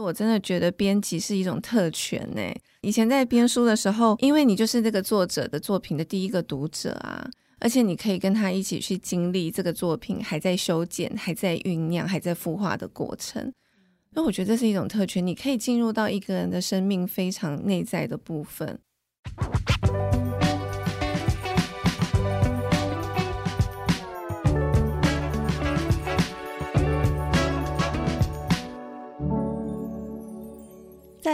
[0.00, 2.42] 我真的觉得编辑是一种特权呢。
[2.80, 7.28] 以前在编书的时候，因为你就是这个作者的作品的第一个读者啊，
[7.60, 13.52] 而且你可以跟他一起去经历这个作品还在修剪、还在酝酿、还在孵化的过程。
[14.10, 18.78] 那我觉得这是一种特权，你可以进入到一个人的生命非常内在的部分。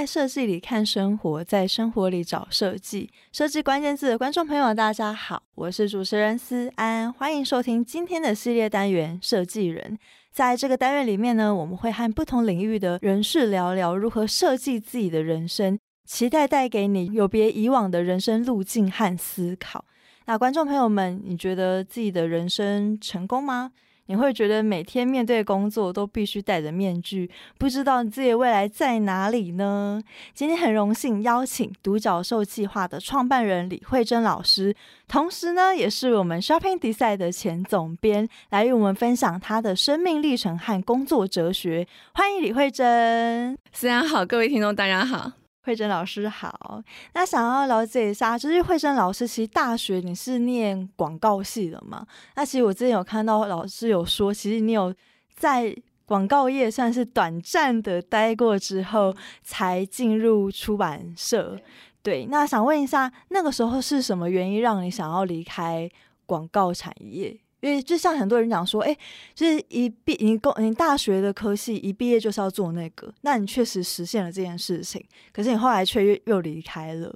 [0.01, 3.11] 在设计里看生活，在生活里找设计。
[3.33, 9.99] 设计关键字的观众朋友，大家好，我是主持人思安，欢迎收听今天的系列单元《设计人》。
[10.33, 19.85] 在这个单元里面呢，我们会和不同领域的人士聊聊如何设计自己的人生，期待带给你有别以往的人生路径和思考。
[20.25, 23.73] 那观众朋友们，你觉得自己的人生成功吗？
[24.11, 30.03] 你会觉得每天面对工作都必须戴着面具，不知道自己的未来在哪里呢？
[30.35, 34.75] 今天很荣幸邀请独角兽计划的创办人李慧珍老师，
[35.07, 41.87] 同时呢，也是我们 Shopping Design 的前总编，来与我们分享他的生命历程和工作哲学。
[42.13, 43.57] 欢迎李慧珍。
[43.71, 45.31] 思安好，各位听众大家好。
[45.63, 52.07] 惠珍老师好，那想要了解一下，就是慧珍老师，其实大学你是念广告系的吗？
[52.35, 54.95] 那其实我之前有看到老师有说，其实你有
[55.37, 61.59] 在广告业算是短暂的待过之后，才进入出版社。
[62.03, 65.89] 对，那想问一下，那个时候是什么原因让你想要离开
[66.25, 67.39] 广告产业？
[67.61, 68.97] 因为就像很多人讲说，哎，
[69.35, 77.15] 就是一毕你工你大学的科系一毕业就是要做那个，那你确实实现了这件事情，可是你后来却又又离开了。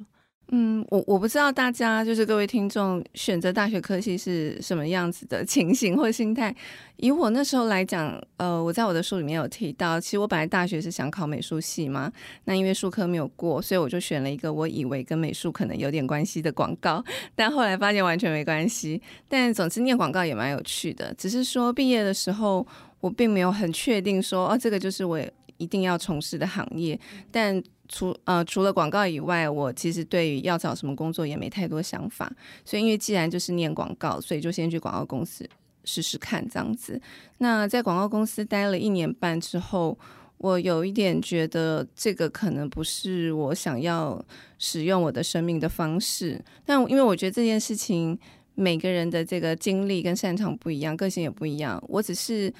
[0.48, 6.54] 嗯，我我不知道大家就是各位听众选择大学科系是什么样子的情形或心态。
[6.96, 12.12] 以我那时候来讲，呃，我在我的书里面有提到，其实我本来大学是想考美术系嘛，
[12.44, 17.02] 那因为术科没有过，所以我就选了一个我以为跟美术可能有点关系的广告，
[17.34, 19.00] 但后来发现完全没关系。
[19.28, 22.64] 但总之念广告也蛮有趣的，只是说毕业的时候
[23.00, 25.18] 我并没有很确定说哦，这个就是我
[25.56, 27.00] 一定要从事的行业，
[27.32, 27.62] 但。
[27.88, 32.32] 除呃除了广告以外，我其实对于要找什么工作也没太多想法。
[32.64, 35.48] 所以因为既然就是念广告，所以就先去广告公司
[35.84, 37.00] 试试看这样子。
[37.38, 39.98] 那在广告公司待了一年半之后，
[40.38, 44.24] 我有一点觉得这个可能不是我想要
[44.58, 46.42] 使用我的生命的方式。
[46.64, 48.18] 但因为我觉得这件事情
[48.54, 51.82] 每个人的这个经历跟擅长不一样，个性也不一样。
[51.88, 52.52] 我只是。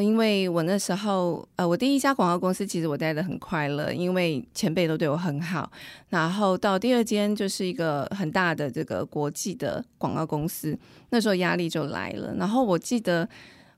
[0.00, 5.70] 因为我那时候，呃，我第一家广告公司其实我待的很快乐，因为前辈都对我很好。
[6.08, 10.78] 然后到第二间就是一个很大的这个国际的广告公司，
[11.10, 12.34] 那时候压力就来了。
[12.36, 13.28] 然后我记得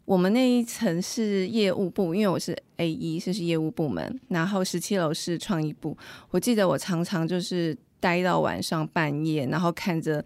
[0.05, 4.21] 我们那一层是业务部，因为我是 A 一，这是业务部门。
[4.29, 5.97] 然后十七楼是创意部。
[6.31, 10.25] 我记得我常常就是待到晚上半夜，然后看着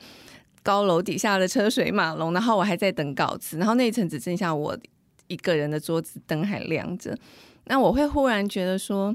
[0.62, 4.76] 高楼底下的车水马龙，然后我还在等稿子，然后那一层只剩下我。
[5.26, 7.16] 一个人的桌子灯还亮着，
[7.64, 9.14] 那我会忽然觉得说，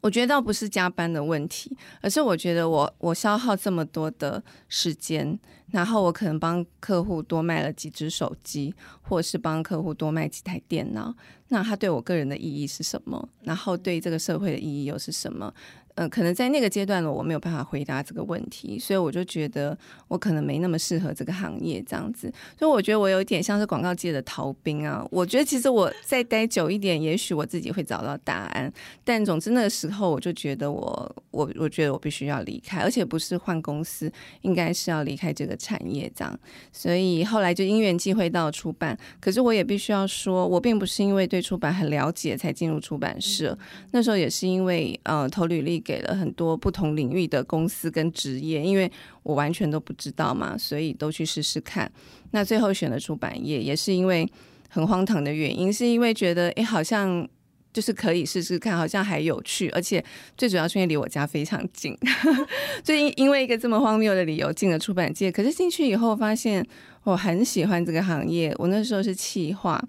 [0.00, 5.38] 我觉得倒不是加班的问题，而是我觉得我我消耗这么多的时间，
[5.70, 11.14] 然后我可能帮客户多卖了几只手机，或是帮客户多卖几台电脑，
[11.48, 13.28] 那他对我个人的意义是什么？
[13.42, 15.52] 然后对这个社会的意义又是什么？
[15.94, 19.76] 嗯、呃，可能在那个阶段呢，我没有办法回答这个问题，所以我就觉得
[20.08, 22.32] 我可能没那么适合这个行业这样子。
[22.58, 25.06] 所以我觉得我有一点像是广告界的逃兵啊。
[25.10, 28.72] 我觉得其实我再待久一点，也许我自己会找到答案。
[29.04, 34.10] 但总之那个时候，我就觉得我我我觉得我必须要离开，而且不是换公司，
[34.40, 36.40] 应该是要离开这个产业这样。
[36.72, 43.58] 所以后来就因缘际会到出版，可是我也必须要说，我并不是因为对出版很了解才进入出版社，
[43.90, 45.81] 那时候也是因为呃投履历。
[45.82, 48.90] 给了很多不同领域的公司跟职业，因为
[49.22, 51.90] 我完全都不知道嘛，所以都去试试看。
[52.30, 54.26] 那最后选了出版业，也是因为
[54.68, 57.28] 很荒唐的原因，是因为觉得哎，好像
[57.72, 60.02] 就是可以试试看，好像还有趣，而且
[60.36, 61.96] 最主要是因为离我家非常近，
[62.82, 65.30] 就因因为一个这么荒谬的理由进了出版界。
[65.30, 66.66] 可是进去以后发现
[67.04, 69.82] 我很喜欢这个行业，我那时候是企划。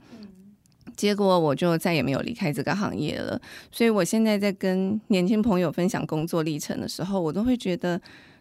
[0.96, 3.40] 结果我就再也没有离开这个行业了，
[3.72, 8.00] 所以我现在在跟年轻朋友分享工作历程的时候，我都会觉得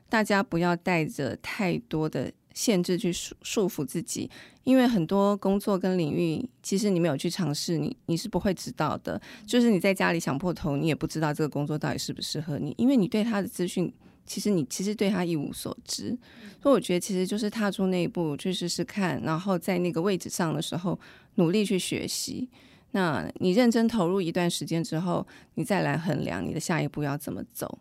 [0.08, 4.30] 大家不要带着太多的限制去束束缚自己，
[4.64, 9.20] 因为很多工作跟领域，其实你没有去尝试，你你是不会知道的。
[9.46, 13.92] 就是你在家里想破头，你也不知道这个工作到底适不适合你，因为你对他的资讯。
[14.24, 16.16] 其实你其实对他一无所知，
[16.62, 20.98] 所以我觉得其实就是踏出那一步去试试看，然后在那个位置上的时候
[21.36, 22.48] 努力去学习。
[22.94, 27.78] 那你认真投入一段时间之后，你再来衡量你的下一步要怎么走。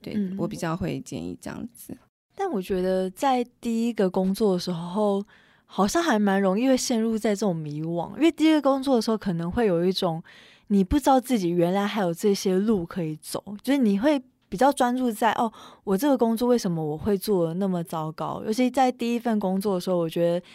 [0.00, 1.94] 对、嗯、我比较会建议这样子。
[2.34, 5.22] 但我觉得在第一个工作的时候，
[5.66, 10.22] 好像还蛮容易会陷入在这种迷惘，因为第一个工作的时候可能会有一种
[10.68, 14.18] 你不知道自己原来还有这些路可以走，就是你会
[14.48, 15.52] 比较专注在哦，
[15.84, 18.42] 我这个工作为什么我会做的那么糟糕？
[18.46, 20.46] 尤其在第一份工作的时候，我觉得。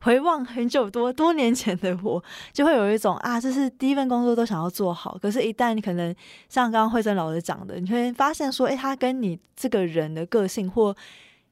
[0.00, 2.22] 回望很久多多年前的我，
[2.52, 5.18] 就会有一种啊，这是第一份工作都想要做好。
[5.20, 6.14] 可是，一旦你可能
[6.48, 10.94] 像刚刚惠珍老师讲的，你会发现说，诶，他跟你这个人的个性或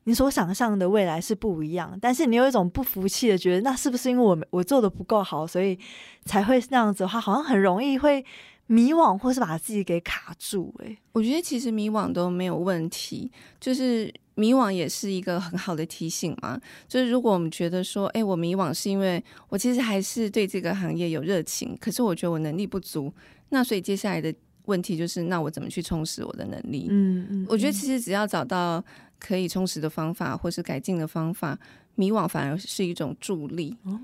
[0.04, 1.98] 你所想象的未来是不一样。
[2.00, 5.76] 但是，你有一种不服气的觉得，那是不是因为我我做的不够好，所以
[6.24, 8.24] 才会那样子的话，好像很容易会
[8.68, 10.72] 迷惘，或是把自己给卡住。
[10.78, 14.14] 诶，我觉得其实迷惘都没有问题，就是。
[14.36, 23.12] 迷惘也是一个很好的提醒嘛，就是如果我们觉得说，哎，我迷惘是因为我其实还是对这个行业有热情，可是我觉得我能力不足，
[23.48, 24.32] 那所以接下来的
[24.66, 26.86] 问题就是，那我怎么去充实我的能力？
[26.90, 28.84] 嗯嗯，我觉得其实只要找到
[29.18, 31.58] 可以充实的方法，或是改进的方法，
[31.94, 33.74] 迷惘反而是一种助力。
[33.84, 33.98] 哦，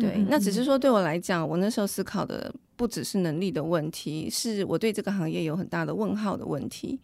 [0.00, 6.98] 对，那只是说对我来讲，我那时候思考的不只是能力的问题，是我对这个行业有很大的问号的问题。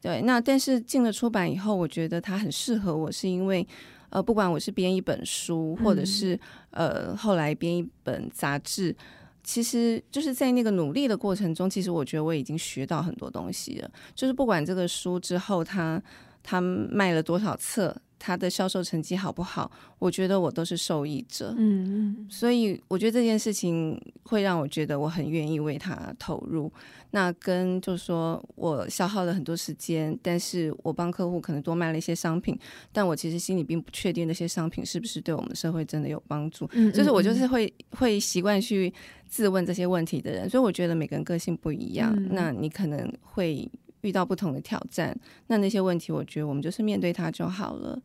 [0.00, 3.66] 对，那但是进了出版以后，我觉得它很适合我，是因为，
[4.10, 6.38] 呃，不管我是编一本书，或者是
[6.70, 8.94] 呃后来编一本杂志，
[9.42, 13.90] 其实就是在那个努力的过程中，其实我觉得我已经学到很多东西了。
[14.14, 16.02] 就是不管这个书之后它
[16.42, 17.96] 它卖了多少册。
[18.18, 19.70] 他的销售成绩好不好？
[19.98, 26.72] 我觉得我都是受益者，嗯嗯，所以我觉得这件事情会让我觉得我很愿意为他投入。
[27.10, 32.58] 那跟就是说我消耗了很多时间，但是我帮客户可能多卖了一些商品，
[32.92, 36.68] 但我其实心里并不确定那些商品是不是对我们社会真的有帮助。
[36.72, 38.92] 嗯，就是我就是会会习惯去
[39.26, 43.68] 自问这些问题的人，所以我觉得每个人个性不一样，嗯，那你可能会。
[44.02, 45.18] 遇到不同的挑战，
[45.48, 48.00] 那那些问题，我觉得我们就是面对它就好了。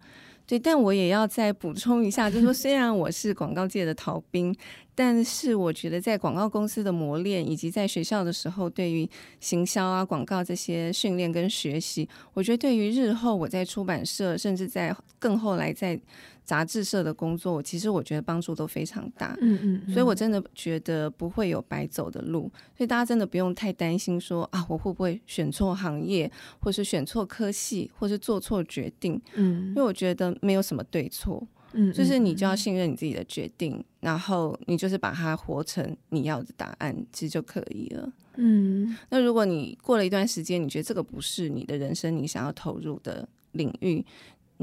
[0.45, 4.53] 对，但我也要再补充一下， 就是说，虽然我是广告界的逃兵，
[4.93, 9.09] 但是我觉得在广告公司的磨练，以及在学校的时候对于
[9.39, 15.99] 行销啊、广告这些训练跟学习，我觉得对于日后我在出版社，甚至在更后来在。
[16.43, 26.29] 杂志社的工作，其实我觉得帮助都非常大，嗯嗯，嗯，所以我真的觉得不会有白走的路，所以大家真的不用太担心说啊，我会不会选错行业，
[26.59, 44.05] 或是选错科系，或是做错决定，嗯，因为我觉得没有什么对错，嗯，就是你就要信任你自己的决定，然后你就是把它活成你要的答案，其实就可以了，嗯，那如果你过了一段时间，你觉得这个不是你的人生，你想要投入的领域。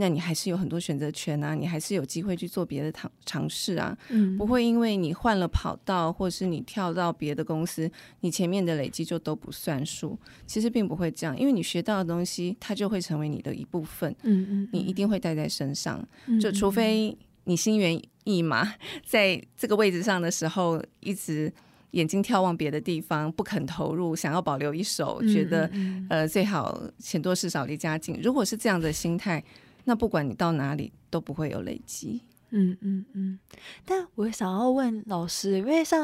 [0.00, 7.88] 那你还是有很多选择权啊，你还是有机会去做别的尝尝试啊，嗯，不会因为你换了跑道，或是你跳到别的公司，
[8.20, 10.18] 你前面的累积就都不算数。
[10.46, 16.02] 其实并不会这样，因为你学到的东西，它就会成为你的一部分，嗯嗯，你一定会带在身上，
[16.40, 17.14] 就除非
[17.44, 18.66] 你心猿意马，
[19.04, 21.52] 在这个位置上的时候，一直
[21.90, 25.70] 眼睛眺望别的地方，不肯投入，想要保留一手，觉得
[26.08, 28.18] 呃最好钱多事少离家近。
[28.22, 29.44] 如果是这样的心态。
[29.84, 33.38] 那不管你到哪里都不会有累积，嗯嗯嗯。
[33.84, 36.02] 但我想要问老师，因为像，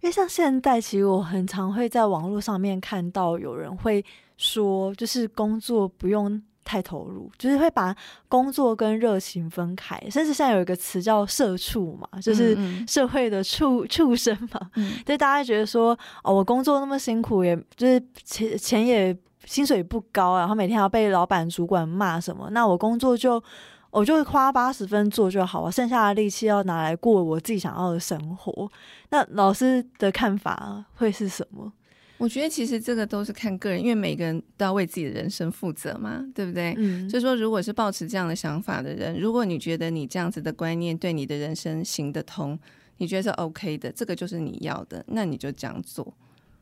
[0.00, 4.04] 因为像现在，其实我很常会在网络上面看到有人会
[4.36, 7.94] 说，就是工作不用太投入，就是会把
[8.28, 12.56] 工作跟热情分开，甚至现在有一个词叫“社畜”嘛，就是
[12.86, 14.70] 社会的畜畜生嘛。
[14.76, 19.16] 嗯，对，大家觉得说，哦，我工作那么辛苦，也就是钱钱也。
[19.46, 22.48] 薪水不高，然后每天要被老板、主管骂什么？
[22.50, 23.42] 那我工作就
[23.90, 28.70] 我就花八十分做就好了，剩下的力气要拿来过我自己想要的生活。
[29.10, 31.72] 那老师的看法会是什么？
[32.16, 36.72] 我觉得其实这个都是看个人，因为每个人都要为自己的人生负责嘛，对不对？
[36.78, 37.10] 嗯。
[37.10, 42.58] 所以说，如果是抱持这样的想法的人，如果你觉得你这样子的观念对你的人生行得通，
[42.98, 46.14] 你觉得是 OK 的，这个就是你要的，那你就这样做。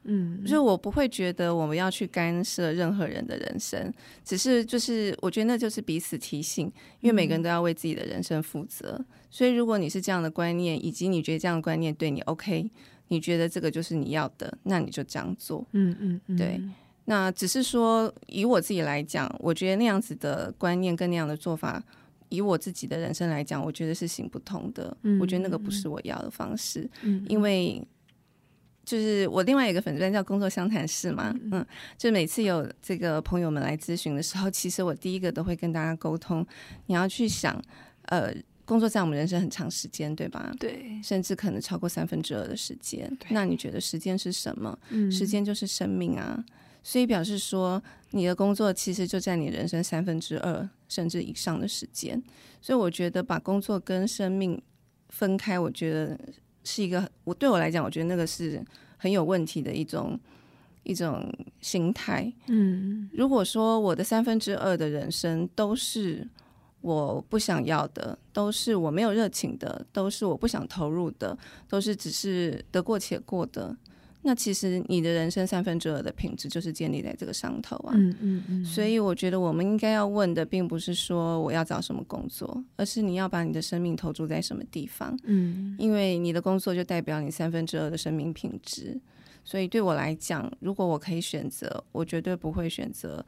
[0.05, 3.93] 嗯，就是我不会觉得我们要去干涉任何人的人生，
[4.25, 6.67] 只是就是我觉得那就是彼此提醒，
[7.01, 8.97] 因为每个人都要为自己的人生负责。
[8.99, 9.07] 嗯。
[9.31, 12.69] 所以如果你是这样的观念，以及你觉得这样的观念对你 OK，
[13.09, 15.65] 你觉得这个就是你要的，那你就这样做。
[15.73, 16.61] 嗯嗯嗯，对。
[17.05, 21.83] 那只是说以我自己来讲，我觉得那样子的观念跟那样的做法，
[22.29, 24.97] 以我自己的人生来讲，我觉得是行不通的。
[25.03, 26.91] 嗯，我觉得那个不是我要的方式。
[27.03, 27.81] 嗯，因为。
[28.85, 31.65] 就是我另外一个粉专叫工作相谈室嘛，嗯，
[31.97, 36.45] 就每次有这个朋友们来咨询的时候，其实我第一个都会跟大家沟通，
[36.87, 37.63] 你要去想，
[38.07, 38.35] 呃，
[38.65, 40.53] 工作在我们人生很长时间，对吧？
[40.59, 43.09] 对，甚至可能超过三分之二的时间。
[43.21, 44.77] 对那你觉得时间是什么？
[44.91, 46.45] 嗯，时间就是生命啊。
[46.85, 52.21] 所以表示说，你的工作其实就在你人生三分之二甚至以上的时间。
[52.61, 54.61] 所以我觉得把工作跟生命
[55.09, 56.19] 分开，我觉得
[56.65, 58.63] 是一个我对我来讲，我觉得那个是
[58.97, 60.19] 很有问题的一种
[60.83, 62.33] 一种心态。
[62.49, 66.29] 嗯，如果说我的三分之二的人生都是
[66.81, 71.37] 我不想要的，都是我没有热情的，都是我不想投入的，
[71.69, 73.77] 都是只是得过且过的。
[74.25, 89.01] 那其实你的人生三分之二的品质就是建立在这个上头啊，嗯嗯嗯，所以我觉得我们应该要问的，并不是说我要找什么工作，而是你要把你的生命投注在什么地方，嗯，因为你的工作就代表你三分之二的生命品质。
[89.45, 93.27] 所以对我来讲，如果我可以选择，我绝对不会选择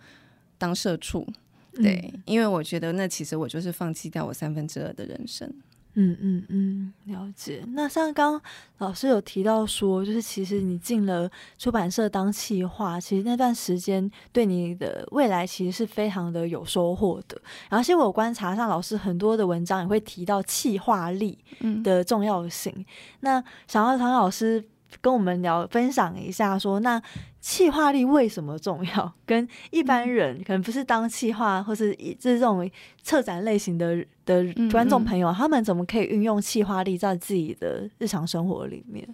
[0.56, 1.26] 当社畜，
[1.72, 5.52] 对，嗯，因为我觉得那其实我就是放弃掉我三分之二的人生。
[5.94, 7.64] 嗯嗯嗯，了解。
[7.68, 8.42] 那像刚刚
[8.78, 17.40] 老师有提到说，就是其实你进了出版社当企划，其实那段时间对你的未来其实是非常的有收获的。
[17.70, 21.38] 然后，其实我观察上老师很多的文章也会提到企划力
[21.82, 22.72] 的重要性。
[22.76, 22.84] 嗯、
[23.20, 24.64] 那想要唐老师
[25.00, 27.02] 跟我们聊分享一下说，说那。
[27.46, 29.12] 气化力为什么重要？
[29.26, 32.66] 跟一般人可能不是当气化，或是以这种
[33.02, 39.06] 策展类型的的观众朋友，嗯嗯，他们怎么可以运用气化力在自己的日常生活里面？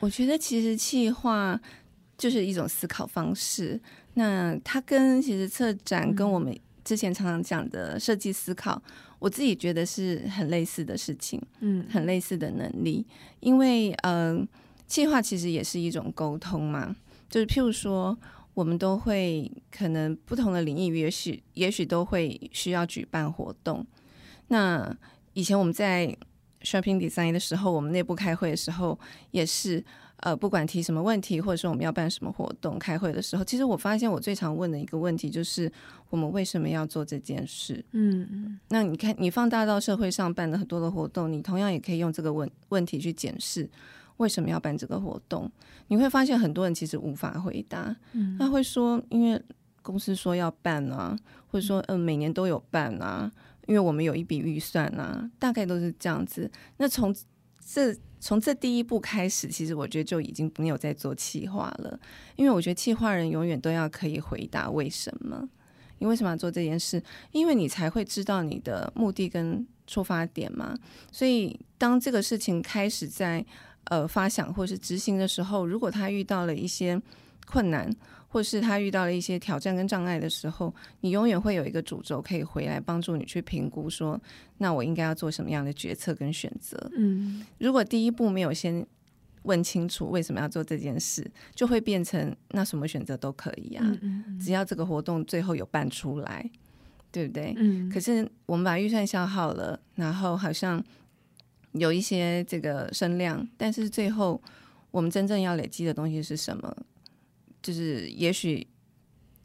[0.00, 1.56] 我觉得其实气化
[2.18, 3.80] 就是一种思考方式。
[4.14, 6.52] 那它跟其实策展跟我们
[6.82, 13.06] 之前常常讲的设计思考，嗯、我自己觉得是很类似的事情，嗯，很类似的能力。
[13.38, 14.48] 因为嗯、呃，
[14.86, 16.94] 企划其实也是一种沟通嘛。
[17.28, 18.16] 就是譬如说，
[18.54, 23.84] 我们都会可能不同的领域，也许也许都会需要举办活动。
[24.48, 24.96] 那
[25.32, 26.16] 以前我们在
[26.62, 28.98] Shopping Design 的时候，我们内部开会的时候，
[29.32, 29.84] 也是
[30.18, 35.70] 呃，不管提什么问题，或者说我们要办什么活动，开会的时候，其实我发现我最常问的一个问题就是，
[36.08, 37.84] 我们为什么要做这件事？
[37.90, 43.68] 嗯，那你看，你放大到社会上办的很多的活动，你同样也可以用这个问问题去检视。
[44.18, 45.50] 为什么要办这个活动？
[45.88, 47.94] 你会发现很多人其实无法回答。
[48.12, 49.40] 嗯，他会说，因为
[49.82, 51.16] 公司说要办啊，
[51.48, 53.30] 或者说，嗯、呃，每年都有办啊，
[53.66, 56.50] 因为我们有一笔预算啊，大概都是这样子。
[56.78, 57.14] 那从
[57.64, 61.98] 这从这第一步开始，其实我觉得就已经没有在做企划了，
[62.34, 65.48] 因为我觉得企划人永远都要可以回答为什么，
[65.98, 67.00] 你为什么要做这件事？
[67.30, 70.76] 因为你才会知道你的目的跟出发点嘛。
[71.12, 73.44] 所以当这个事情开始在
[73.86, 77.00] 呃，发想或是执行的时候，如果他遇到了一些
[77.46, 77.88] 困难，
[78.28, 84.22] 或是他遇到了一些挑战跟障碍的时候，你永远会有一个主轴可以回来帮助你去评估说，说
[84.58, 86.90] 那我应该要做什么样的决策跟选择。
[86.96, 88.84] 嗯，如果第一步没有先
[89.44, 91.24] 问清楚为什么要做这件事，
[91.54, 96.50] 就会变成那什么选择都可以啊，嗯嗯嗯，只要这个活动最后有办出来，
[97.12, 97.54] 对不对？
[97.56, 97.88] 嗯。
[97.88, 100.82] 可是我们把预算消耗了，然后好像。
[101.78, 104.40] 有一些这个声量，但是最后
[104.90, 106.76] 我们真正要累积的东西是什么？
[107.62, 108.64] 就是也许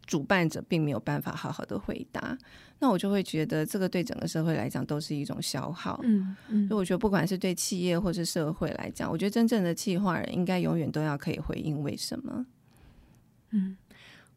[0.06, 2.38] 主办者并没有办法好好的回答，
[2.80, 6.00] 那我就会觉得这个对整个社会来讲都是一种消耗。
[6.04, 12.46] 嗯嗯，所以我觉得不管是对企业或是社会来讲，我觉得真正的企划人应该永远都要可以回应为什么。
[13.50, 13.76] 嗯，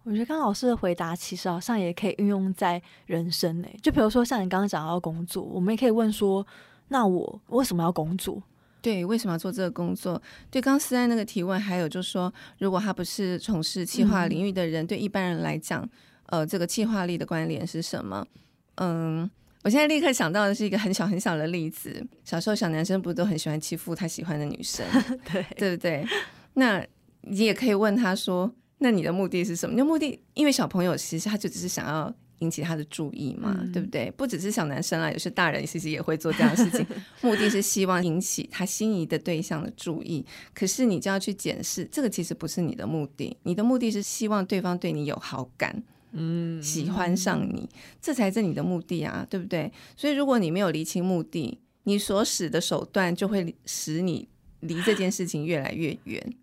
[0.05, 6.47] 我觉得刚老师的回答其实好像也可以运用在人生内，就比如说像你刚刚讲到工作，我们也可以问说。
[6.89, 8.43] 那我为什么要工作？
[8.81, 10.21] 对，为什么要做这个工作？
[10.51, 15.89] 对，刚思安那个提问，还有就是说，如果他不是从事企划领域的人，嗯、对一般人来讲，
[16.27, 18.27] 呃，这个企划力的关联是什么？
[18.75, 19.31] 嗯，
[19.63, 22.07] 我现在立刻想到的是一个很小很小的例子。
[22.25, 24.85] 小时候小男生不是都很喜欢欺负他喜欢的女生？
[25.33, 26.07] 对，对不对？
[26.53, 26.87] 那
[27.23, 32.15] 你也可以问他说：“那你的目的是什么？”你的目的，因为小朋友其实他就只是想要。
[32.45, 34.11] 引起他的注意嘛，嗯、对不对？
[34.17, 36.87] 不只是小男生啊，有些大人其实也会做这样的事情，
[37.23, 40.25] 目的是希望引起他心仪的对象的注意。
[40.53, 45.83] 可是你就要去检视，这个其实不是你的目的，你的目的是希望对方对你有好感，
[46.13, 47.69] 嗯，喜欢上你，
[48.01, 49.73] 这才是你的目的啊，对不对？
[49.97, 54.29] 所以如果你没有厘清目的，你所使的手段就会使你
[54.61, 56.35] 离这件事情越来越远。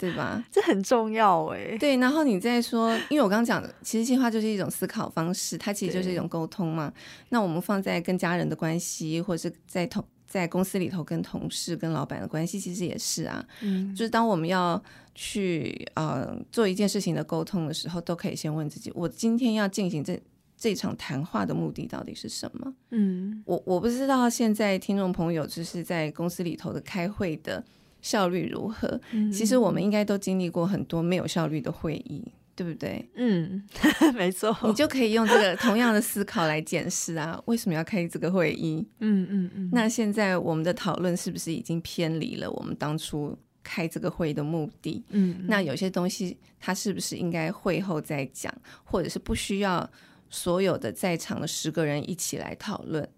[0.00, 0.42] 对吧？
[0.50, 1.76] 这很重要哎。
[1.78, 6.90] 对，然后你再说，因为我刚刚讲的，其实计划就是一种思考方式，它其实就是一种沟通嘛。
[7.28, 13.44] 那我们放在跟家人的关系，或者是在同在公司里头跟同事、跟老板的关系，其实也是啊。
[13.60, 14.82] 嗯，就是当我们要
[15.14, 20.18] 去呃做一件事情的沟通的时候，都可以先问自己：我今天要进行这
[20.56, 22.72] 这场谈话的目的到底是什么？
[22.90, 27.64] 嗯，我我不知道现在听众朋友就是在公司里头的开会的
[28.02, 29.00] 效率如何。
[29.12, 33.08] 嗯，其实我们应该都经历过很多没有效率的会议，对不对？
[33.14, 33.62] 嗯，
[34.14, 34.56] 没错。
[34.64, 38.86] 你就可以用这个同样的思考来检视啊，为什么要开这个会议？
[39.00, 39.70] 嗯嗯嗯。
[39.72, 45.04] 那现在我们的讨论是不是已经偏离了我们当初开这个会议的目的？
[45.10, 45.46] 嗯，嗯。
[45.48, 48.54] 那有些东西它是不是应该会后再讲，
[48.84, 49.90] 或者是不需要？
[50.32, 53.08] 所有的在场的十个人一起来讨论，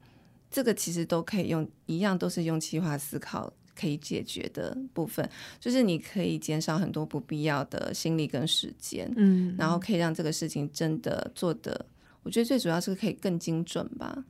[0.51, 5.29] 这个其实都可以用一样，都是用企划思考可以解决的部分。
[5.59, 11.85] 就是你可以减少很多不必要的心力跟时间，嗯，然后可以让这个事情真的做的，
[12.23, 14.25] 我觉得最主要是可以更精准吧。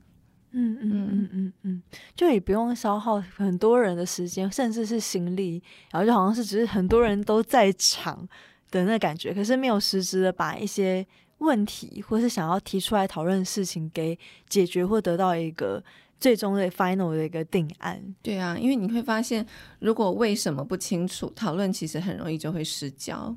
[0.51, 1.83] 嗯嗯嗯嗯嗯，
[2.15, 8.27] 就也不用消耗很多人的时间，甚至是心力，然后就好像是只是很多人都在场
[8.71, 11.05] 的那感觉，可是没有实质的把一些。
[11.39, 14.17] 问题，或是想要提出来讨论的事情，给
[14.47, 15.83] 解决或得到一个
[16.23, 18.01] 最终的 final 的一个定案。
[18.21, 19.45] 对啊，因为你会发现，
[19.79, 23.35] 如果为什么不清楚，讨论其实很容易就会失焦，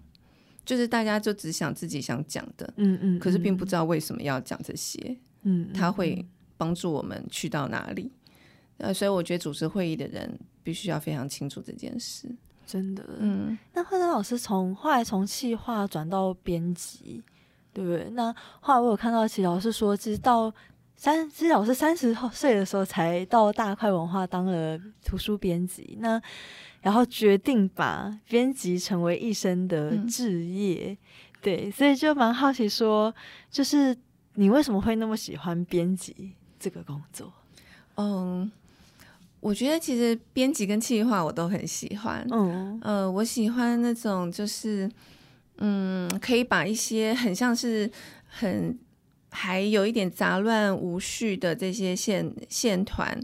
[0.65, 6.25] 就是大家就只想自己想讲的，嗯，嗯嗯，可是并不知道为什么要讲这些，嗯，他会
[6.57, 8.13] 帮助我们去到哪里。
[8.77, 12.33] 呃，所以我觉得主持会议的人必须要非常清楚这件事，
[12.65, 13.59] 真的，嗯。
[13.73, 17.25] 那慧珍老师从后来从企划转到编辑。
[17.73, 18.09] 对不对？
[18.13, 20.51] 那后来我有看到，其实老师说，其实到
[20.97, 26.21] 三，其实老师三十岁的时候才到大块文化当了图书编辑，那
[26.81, 30.93] 然后决定把编辑成为一生的志业。
[30.93, 30.99] 嗯、
[31.41, 33.15] 对，所以就蛮好奇说，
[33.51, 33.97] 就是
[34.35, 37.33] 你为什么会那么喜欢编辑这个工作？
[37.97, 38.51] 嗯，
[39.41, 42.27] 我觉得其实编辑跟企划我都很喜欢。
[42.31, 44.91] 嗯，呃，我喜欢那种就是。
[45.59, 47.91] 嗯，可以把一些很像是
[48.27, 48.79] 很
[49.39, 53.21] 还有一点杂乱无序的这些线线团，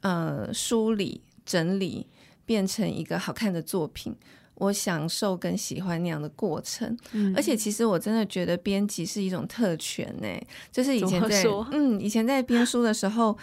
[0.00, 2.06] 呃，梳理整理，
[2.44, 4.12] 变成一个好看的作品。
[4.56, 6.98] 我享受跟喜欢那样的过程。
[7.12, 10.28] 嗯，而且其实我真的觉得编辑是一种特权呢，
[10.72, 13.38] 就是以前在嗯以前在编书的时候。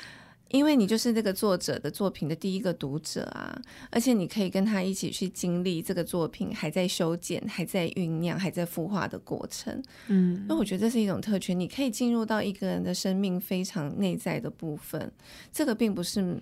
[0.54, 9.84] 因为你就是这个作者的作品的第一个读者啊，而且你可以跟他一起去经历这个作品还在修剪、还在酝酿、还在孵化的过程。
[10.10, 15.12] 嗯，那我觉得这是一种特权，你可以进入到一个人的生命非常内在的部分，
[15.52, 16.40] 这个并不是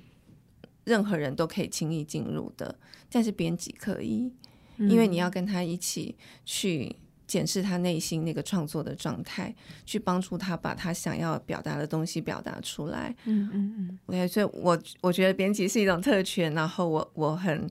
[0.83, 2.77] 任何人都可以轻易进入的，
[3.09, 4.29] 但是编辑可以，
[4.77, 6.97] 因为你要跟他一起去。
[7.31, 13.15] 检视他内心那个创作的状态，去帮助他把他想要表达的东西表达出来。
[13.23, 13.99] 嗯嗯嗯。
[14.07, 17.65] OK，所以我我觉得编辑是一种特权，然后我我很，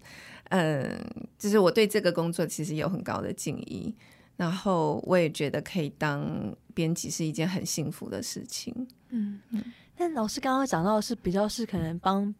[0.49, 3.95] 嗯、呃，就是我对这个工作其实有很高的敬意，
[4.39, 8.75] 然后我也觉得可以当编辑是一件很幸福的事情。
[9.11, 9.63] 嗯嗯。
[9.95, 12.35] 但老师刚刚讲到的是比较是可能帮。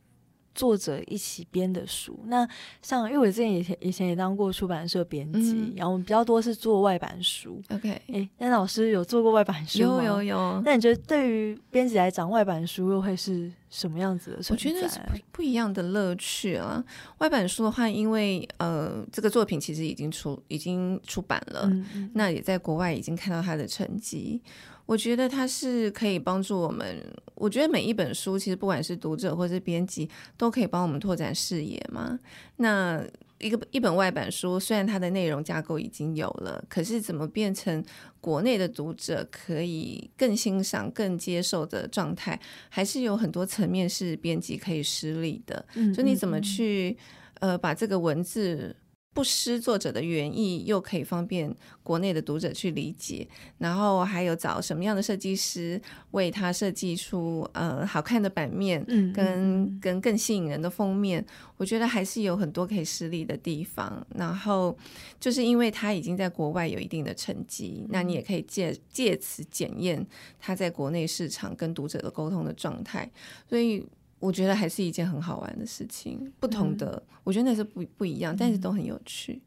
[0.55, 2.47] 作者一起编的书，那
[2.83, 7.63] 像因为我之前以前以前也当过出版社编辑，嗯、然后我们比较多是做外版书。
[7.71, 10.03] OK，哎，那老师有做过外版书吗？
[10.03, 10.63] 有有有。
[10.65, 14.39] 那你觉得对于编辑来讲，外版书又会是什么样子的？
[14.51, 16.85] 我觉得是不不一样的乐趣啊。
[17.19, 21.71] 外版书的话，因为呃，这个作品其实已经出已经出版了，
[22.15, 24.43] 那也在国外已经看到它的成绩。
[24.91, 27.01] 我觉得它是可以帮助我们。
[27.37, 32.19] 我觉得每一本书，其实不管是读者或是编辑，都可以帮我们拓展视野嘛。
[32.57, 33.01] 那
[33.39, 37.85] 一个一本外版书，虽然它的内容架构已经有了，可是怎么变成
[38.21, 45.65] 国内的读者可以更欣赏、更接受的状态，还是有很多层面是编辑可以施力的。
[45.77, 46.97] 嗯，就你怎么去
[47.39, 48.75] 呃把这个文字。
[49.13, 53.27] 不失作者的原意，又可以方便国内的读者去理解，
[53.59, 55.81] 然后还有找什么样的设计师
[56.13, 61.25] 为他设计出呃好看的版面，跟，跟跟更吸引人的封面，
[61.57, 64.07] 我觉得还是有很多可以施力的地方。
[64.15, 64.79] 然后
[65.19, 70.07] 就是因为他已经在国外有一定的成绩，那你也可以借借此检验
[70.39, 73.11] 他在国内市场跟读者的沟通的状态，
[73.49, 73.85] 所以。
[74.21, 79.41] 我觉得还是一件很好玩的事情，不同的，嗯、我觉得那是不不一样，但是都很有趣。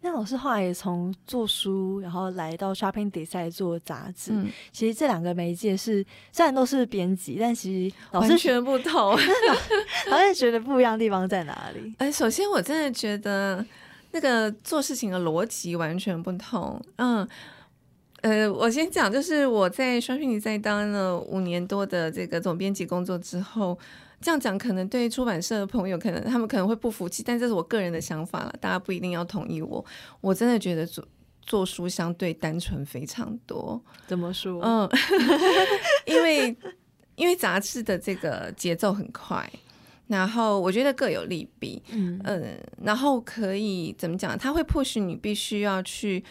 [0.00, 9.16] 那老师后来也从做书，然后来到 Shopping Design 做杂志，嗯、其实这两个媒介是虽然都是编辑，但其实老师完全不同。
[10.08, 11.94] 老师觉得不一样的地方在哪里？
[11.98, 13.64] 哎，首先我真的觉得
[14.12, 16.80] 那个做事情的逻辑完全不同。
[16.96, 17.26] 嗯。
[18.24, 23.78] 呃，我先讲，就是我在 Shopping Design 当了五年多的这个总编辑工作之后，
[24.18, 29.84] 这样讲可能对出版社的朋友可能他们可能会不服气，但这是我个人的想法了，大家不一定要同意我。
[30.22, 31.06] 我真的觉得做
[31.42, 33.78] 做书相对单纯非常多。
[34.06, 34.58] 怎么说？
[34.62, 34.88] 嗯，
[36.08, 36.56] 因为
[37.16, 39.46] 因为杂志的这个节奏很快，
[40.06, 41.82] 然后我觉得各有利弊。
[41.90, 44.38] 嗯嗯，然后可以怎么讲？
[44.38, 46.24] 它会迫使你必须要去。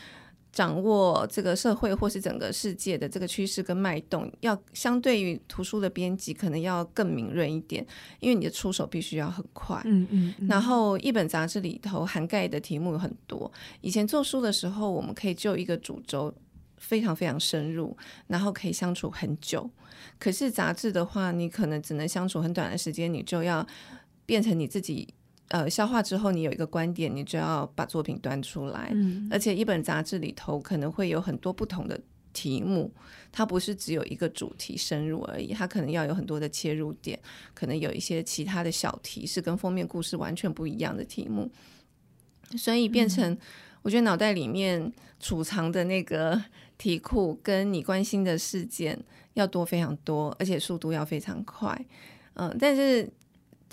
[0.53, 7.83] 掌握这个社会或是整个世界的这个趋势跟脉动，要相对于图书的编辑，可能要更敏锐一点，
[8.19, 9.81] 因为你的出手必须要很快。
[9.85, 10.47] 嗯嗯，嗯。
[10.47, 13.51] 然后一本杂志里头涵盖的题目有很多。
[13.81, 16.31] 以前做书的时候，我们可以就一个主轴
[16.77, 19.67] 非常非常深入，然后可以相处很久。
[20.19, 23.65] 可是杂志的话，你可能只能相处很短的时间，你就要
[24.27, 25.07] 变成你自己。
[25.49, 28.89] 呃，消化之后，你有一个观点，你就要把作品端出来。
[28.93, 31.99] 嗯，而且一本杂志里头可能会有很多不同的
[32.32, 32.91] 题目，
[33.32, 37.19] 它不是只有一个主题深入而已，它可能要有很多的切入点，
[37.53, 41.51] 可能有一些其他的小题是跟封面故事完全不一样的题目，
[42.58, 43.38] 所以变成
[43.84, 46.41] 我觉得脑袋里面储藏的那个
[46.79, 48.99] 题库跟你关心的事件
[49.34, 51.86] 要多非常多，而且速度要非常快。
[52.34, 53.08] 嗯，但是。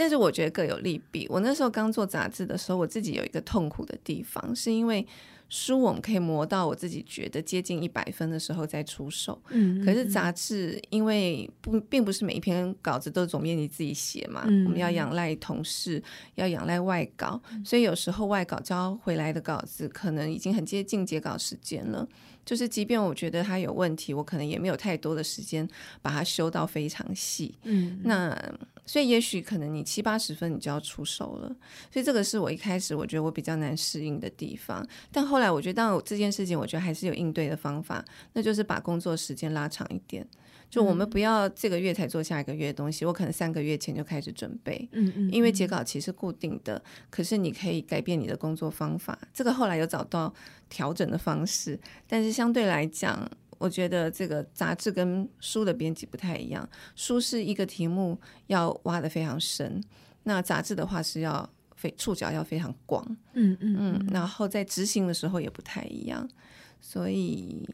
[0.01, 1.27] 但是我觉得各有利弊。
[1.29, 5.07] 我那时候刚做杂志的时候，我自己有一个痛苦的地方，是因为
[5.51, 9.39] 书我们可以磨到我自己觉得接近一百分的时候再出手。
[9.51, 16.03] 嗯，可是杂志因为不并不是每一篇稿子都总编辑自己写嘛，嗯，我们要仰赖同事，
[16.37, 22.09] 要仰赖外稿，所以有时候外稿交回来的稿子可能已经很接近截稿时间了。
[22.43, 25.69] 就是即便我觉得它有问题，我可能也没有太多的时间
[26.01, 27.55] 把它修到非常细。
[27.65, 28.35] 嗯，那。
[28.91, 31.47] 所以也许可能你七八十分你就要出手了，
[31.93, 34.85] 所以这个是我一开始我觉得我比较难适应的地方。
[35.13, 40.27] 但后来我觉得，当这件事情，我觉得还是有应对的方法，那就是把工作时间拉长一点。
[40.69, 44.89] 就我们不要这个月才做下一个月的东西，我可能三个月前就开始准备。
[44.91, 49.17] 嗯嗯，因为截稿期是固定的，可是你可以改变你的工作方法。
[49.33, 50.35] 这个后来有找到
[50.69, 53.31] 调整的方式，但是相对来讲。
[53.61, 59.85] 我觉得这个杂志跟书的编辑不太一样，书是一个题目要挖的非常深，
[60.23, 61.47] 那杂志的话是要
[61.77, 66.27] 非触角要非常广，嗯嗯嗯，然后在执行的时候也不太一样，
[66.81, 67.69] 所以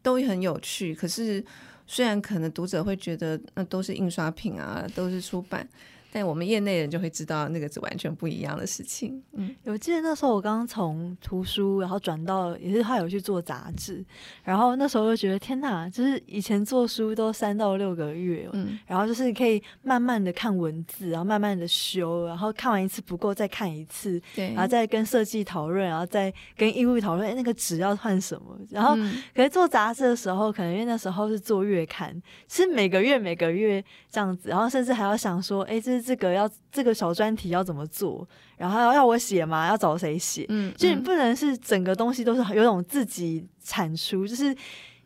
[0.00, 0.94] 都很有趣。
[0.94, 1.44] 可是
[1.88, 5.68] 虽然可能读者会觉得那都是印刷品啊，都是出版。
[6.14, 9.22] 但我们业内人就会知道，那个是完全不一样的事情。
[9.32, 14.04] 嗯，我记得那时候我刚刚从图书，然后转到也是他有去做杂志，
[14.44, 28.54] 然后那时候就觉得天哪，就是以前做书都三到六个月，嗯，然后就是可以慢慢的看文字，然后慢慢的修，然后看完一次不够再看一次，对，然后再跟设计讨论，然后再跟义务讨论，哎，那个纸要换什么？
[28.70, 28.94] 然后
[29.34, 32.14] 可是做杂志的时候，可能因为那时候是做月刊，
[32.48, 36.01] 是每个月每个月这样子，然后甚至还要想说，哎，这。
[36.02, 38.28] 这个要这个小专题要怎么做？
[38.56, 39.68] 然后要要我写吗？
[39.68, 40.44] 要找谁写？
[40.48, 44.54] 嗯，就你不能是整个东西都是有种自己产出，就是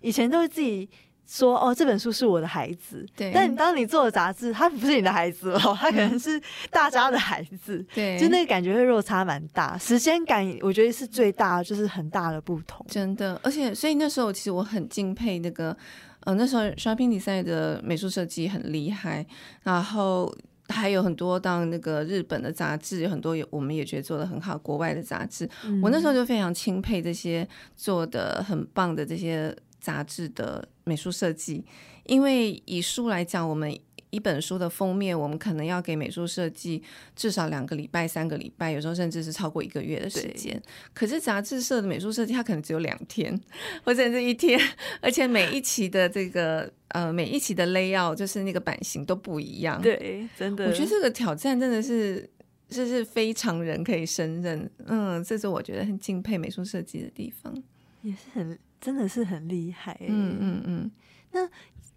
[0.00, 0.88] 以前都是自己
[1.26, 3.06] 说哦，这本书是我的孩子。
[3.16, 7.84] 对，但你当你做了杂志，它不是你的孩子哦，它可能是大家的孩子。
[7.94, 12.84] 对，就那个感觉会落差蛮大，时间感我觉得是最大，就是很大的不同。
[12.88, 15.76] 真的，而且所以那时候其实我很敬佩那个，
[16.20, 19.26] 呃，那时候 Shopping Design 的美术设计很厉害，
[19.62, 20.32] 然后。
[20.68, 31.64] 还有很多当那个日本的杂志，有很多我们也觉得做的很好，国外的杂志，嗯，我那时候就非常钦佩这些做的很棒的这些杂志的美术设计，
[32.04, 33.76] 因为以书来讲，我们。
[34.16, 36.82] 一本书的封面，我们可能要给美术设计
[37.14, 40.60] 至少两个礼拜、三个礼拜，有时候甚至是超过一个月的时间。
[40.94, 43.38] 可是杂志社的美术设计，它可能只有两天，
[43.84, 44.58] 或者是一天，
[45.02, 49.82] 而且每一期的这个呃，每一期的 layout 就是那个版型都不一样。
[49.82, 52.26] 对，真的，我觉得这个挑战真的是，
[52.70, 54.70] 这是非常人可以胜任。
[54.86, 57.54] 嗯，这是我觉得很敬佩美术设计的地方，
[58.00, 59.94] 也是很，真的是很厉害。
[60.00, 60.90] 嗯嗯嗯，
[61.32, 61.46] 那。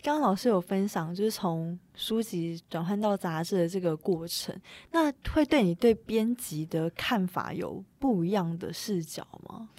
[0.02, 4.56] 刚刚老师有分享，就是从书籍转换到杂志的这个过程，
[4.92, 9.70] 那会对你对编辑的看法有不一样的视角吗？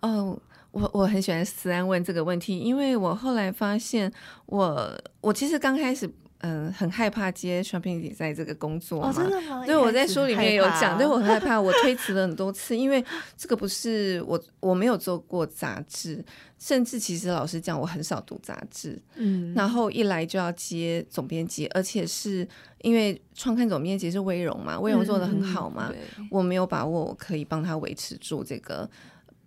[0.00, 0.38] 嗯，
[0.70, 4.12] 我我很喜欢思安问这个问题，因为我后来发现
[4.46, 6.10] 我，我我其实刚开始。
[6.46, 9.08] 嗯，很害怕接 shopping 在这个工作嘛？
[9.08, 9.64] 哦，真的吗？
[9.64, 13.02] 对，我在书里面有讲， 对，我很害怕，我推辞了很多次，因为
[13.36, 16.22] 这个不是我，我没有做过杂志，
[16.58, 19.00] 甚至其实老实讲，我很少读杂志。
[19.14, 22.46] 嗯，然后一来就要接总编辑，而且是
[22.82, 28.88] 因为创刊总编辑是威荣嘛，威荣做的很好嘛，嗯，我没有把握我可以帮他维持住这个。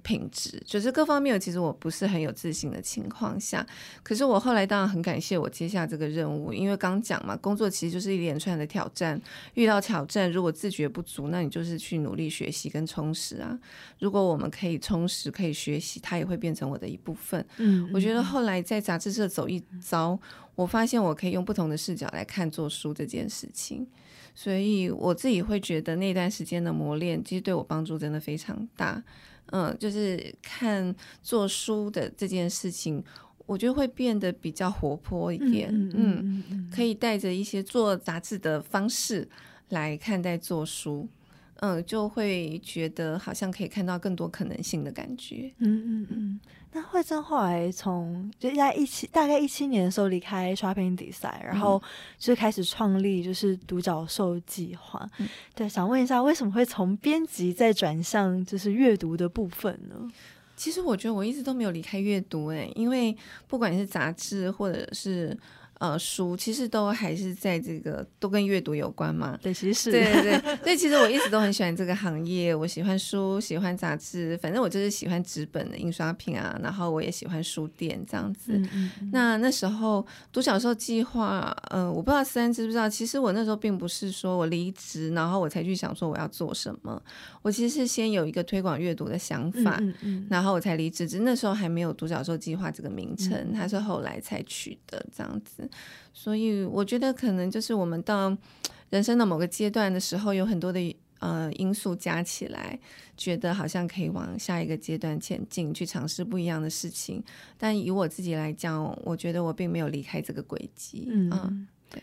[0.08, 3.68] 品质，就是各方面其实我不是很有自信的情况下，
[4.02, 9.22] 可是我后来当然很感谢我接下这个任务，因为刚讲嘛，工作其实就是一连串的挑战，
[9.56, 13.60] 遇到挑战如果自觉不足，那你就是去努力学习跟充实啊。
[14.00, 17.46] 如果我们可以充实，可以学习，它也会变成我的一部分。
[17.58, 20.18] 嗯，我觉得后来在杂志社走一遭，
[20.56, 23.86] 我发现我可以用不同的视角来看做书这件事情。
[24.34, 29.04] 所以我自己会觉得那段时间的磨练，其实对我帮助真的非常大。
[29.52, 33.04] 嗯，就是看做书的这件事情，
[33.46, 35.70] 我觉得会变得比较活泼一点。
[35.94, 39.28] 嗯，可以带着一些做杂志的方式
[39.70, 41.08] 来看待做书。
[41.60, 45.52] 嗯，就会觉得好像可以看到更多可能性的感觉。
[45.58, 46.40] 嗯嗯嗯。
[46.78, 51.82] 那慧珍后来从就在一七大概一七年的时候离开 Shopping Design，然后
[52.20, 55.10] 就开始创立就是独角兽计划。
[55.18, 59.96] 嗯、对，想问一下，为什么会从编辑再转向就是阅读的部分呢？
[60.56, 65.36] 其实我觉得我一直都没有离开阅读，诶，因为不管是杂志或者是。
[65.80, 69.38] 呃，书其实都还是在这个都跟阅读有关嘛。
[69.42, 69.92] 对，其实是。
[69.92, 76.60] 对对对，所以其实我一直都很喜欢这个行业，我喜欢书，喜欢杂志，反正我就是喜欢纸本的印刷品啊。
[76.64, 78.54] 然后我也喜欢书店这样子。
[78.54, 79.10] 嗯嗯嗯。
[79.12, 87.02] 那那时候独角兽计划，嗯、呃，我不知道思安知不知道，其实我那时候并不是说我离职，然后我才去想说我要做什么。
[87.42, 89.82] 我其实是先有一个推广阅读的想法，
[90.30, 91.08] 然后我才离职。
[91.08, 95.67] 只是那时候还没有独角兽计划这个名称，它是后来才取的这样子。
[96.14, 98.36] 所以我觉得可能就是我们到
[98.90, 102.80] 人生的某个阶段的时候，有很多的呃因素加起来，
[103.16, 107.24] 觉得好像可以往下一个阶段前进，去尝试不一样的事情。
[107.58, 111.08] 但以我自己来讲，我觉得我并没有离开这个轨迹。
[111.10, 112.02] 嗯，嗯，对，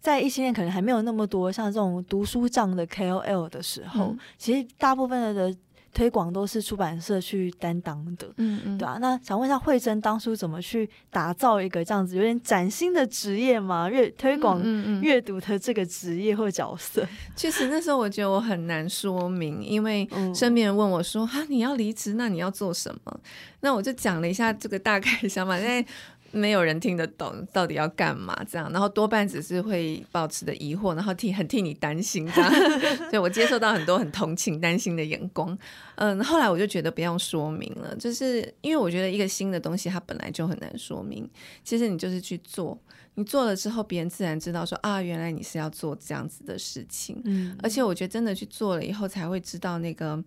[0.00, 5.54] 在一七年可能还没有那么多像这种读书账的 KOL 的时候，嗯、其实大部分的。
[5.94, 8.98] 推广都是出版社去担当的，嗯嗯，对啊。
[9.00, 13.88] 那想问一下慧珍，当初怎么去打造一个这样子有点崭新的职业嘛？
[13.90, 14.62] 阅推广
[15.02, 17.06] 阅读的这个职业或角色？
[17.36, 23.20] 确实那时候我觉得我很难说明，因为身边人问我说：“哈，你要离职，那你要做什么？”
[23.60, 25.84] 那我就讲了一下这个大概想法，因为。
[26.32, 32.50] 没有人听得懂到底要干嘛，这样，然后多半只是会保持的疑惑，然后替很替你担心这样，
[33.08, 35.56] 所以我接受到很多很同情、担心的眼光。
[35.96, 41.28] 嗯，后来我就觉得不用说明了，就是因为我觉得一个新的东西它本来就很难说明，
[41.62, 42.76] 其实你就是去做，
[43.14, 47.20] 你做了之后，别人自然知道说啊，原来你是要做这样子的事情。
[47.24, 50.22] 嗯，而且我觉得真的去做了以后，才会知道那个。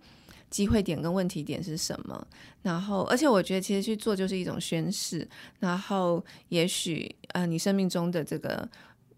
[0.56, 2.28] 机会点跟问题点是什么？
[2.62, 5.28] 然后，而且我觉得其实去做就是一种宣誓。
[5.60, 8.66] 然后，也许呃，你生命中的这个，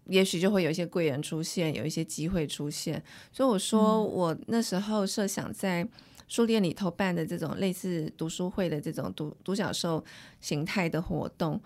[0.06, 3.00] 也许就会有一些贵人出现，有一些机会出现。
[3.30, 5.86] 所以我说，我那时候设想在
[6.26, 10.04] 书店里头办的这种类似读书会的这种独独角兽
[10.40, 11.60] 形态的活动，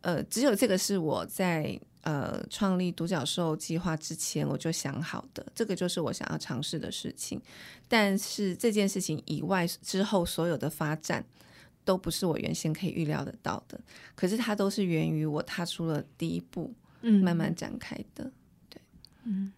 [0.00, 1.78] 呃，只有这个是我在。
[2.02, 7.38] 呃，创立独角兽计划之前，我就想好的，这个就是我想要尝试的事情。
[7.88, 11.22] 但是这件事情以外之后所有的发展，
[11.84, 13.78] 都不是我原先可以预料得到的。
[14.14, 18.32] 可是它都是源于我踏出了第一步，嗯，慢慢展开的。
[18.70, 18.80] 对，
[19.24, 19.52] 嗯。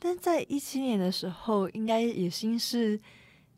[0.00, 3.00] 但在一七年的时候，应该也是是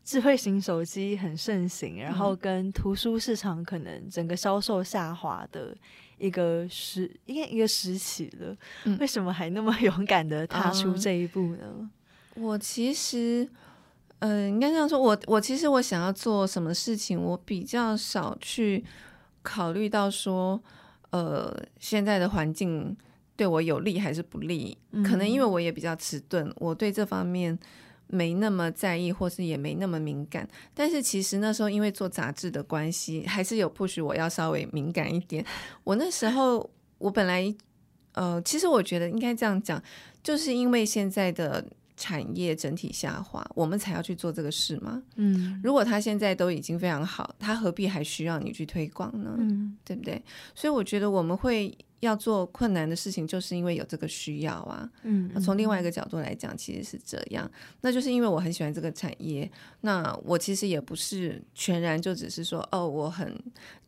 [0.04, 5.74] 智慧型手机很盛行，然后跟图书市场可能整个销售下滑的。
[6.20, 11.64] 一个时，应该一个时期了，嗯，为什么还那么 勇敢的踏出这一步呢？
[11.64, 11.90] 嗯，
[12.36, 13.48] 我其实，
[14.20, 18.84] 嗯，呃，应该这样说，我我其实我想要做什么事情，我比较少去
[19.42, 20.62] 考虑到说，
[21.10, 22.96] 呃，现在的环境
[23.34, 27.58] 对我有利还是不利，嗯，可能因为我也比较迟钝，我对这方面。
[28.10, 30.48] 没那么在意，或是也没那么敏感。
[30.74, 35.44] 但是其实那时候因为做杂志的关系，还是有 push 我要稍微敏感一点。
[35.84, 36.68] 我那时候
[36.98, 37.54] 我本来
[38.12, 39.82] 呃，其实我觉得应该这样讲，
[40.22, 41.64] 就是因为现在的
[41.96, 45.02] 产业整体下滑，我们才要去做这个事嘛。
[45.16, 49.36] 嗯，如果他现在都已经非常好，他何必还需要你去推广呢？
[49.38, 50.22] 嗯，对不对？
[50.54, 51.76] 所以我觉得我们会。
[52.00, 54.90] 要做困难的事情，就是因为有这个需要啊。
[55.02, 57.50] 嗯，从另外一个角度来讲，其实是这样。
[57.82, 59.50] 那就是因为我很喜欢这个产业。
[59.82, 63.38] 那我其实也不是全然就只是说，哦，我很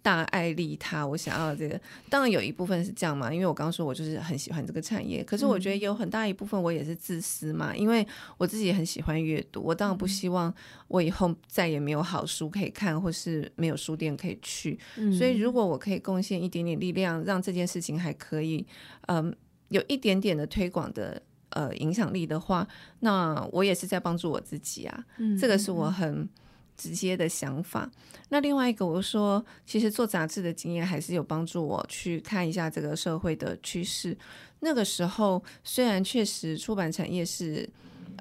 [0.03, 1.81] 大爱利他，我想要这个。
[2.09, 5.25] 当然有一部分是这样嘛，因为我刚刚说我就是很喜欢这个产业。
[5.25, 9.62] 可是我觉得有很大一部分我也是自私嘛，因为我自己也很喜欢阅读。
[9.62, 10.53] 我当然不希望
[10.88, 14.79] 我以后再也没有好书可以看，或是没有书店可以去。
[15.16, 18.02] 所以如果我可以贡献一点点力量，让这件事情。
[18.03, 18.67] 还可以，
[19.07, 19.33] 嗯，
[19.69, 22.67] 有一点点的推广的呃影响力的话，
[23.01, 25.05] 那我也是在帮助我自己啊。
[25.19, 26.29] 嗯，这个是我很
[26.77, 27.88] 直接的想法。
[28.31, 34.17] 那另外一个，我说，其实做杂志的经验还是有帮助我去看一下这个社会的趋势。
[34.61, 37.69] 那个时候，虽然确实出版产业是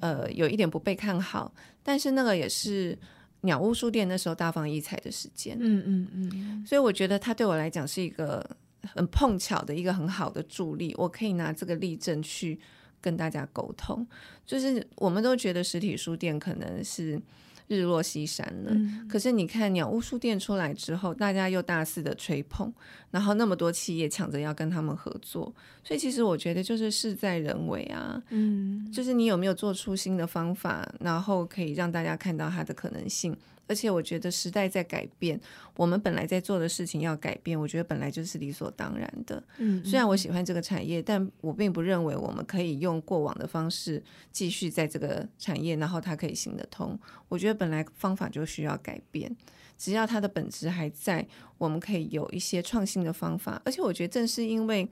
[0.02, 2.98] 呃有一点不被看好，但是那个也是
[3.42, 5.56] 鸟屋书店那时候大放异彩的时间。
[5.60, 8.44] 嗯嗯嗯，所以我觉得它对我来讲是一个
[8.84, 12.60] 很碰巧的一个很好的助力，我可以拿这个例证去
[13.00, 14.06] 跟大家沟通。
[14.46, 17.22] 就是我们都觉得实体书店可能是。
[17.68, 22.70] 日落西山了，嗯、可是你看鸟屋书店出来之后，大家又大肆的吹捧，
[23.12, 25.44] 然后那么多企业抢着要跟他们合作，
[25.82, 33.34] 所以其实我觉得就是事在人为啊，嗯，就是你有没有做出新的方法，然后可以让大家看到它的可能性。
[33.72, 35.40] 而且我觉得时代在改变，
[35.78, 39.42] 我们本来在做的事情要改变，我觉得本来就是理所当然的。
[39.60, 47.00] 嗯，虽然我喜欢这个产业，但我并不认为我们可以用过往的方式继续在这个产业，然后它可以行得通。
[47.30, 49.34] 我觉得本来方法就需要改变，
[49.78, 51.26] 只要它的本质还在，
[51.58, 53.62] 我们可以有一些创新的方法。
[53.64, 54.86] 而且我觉得正是因为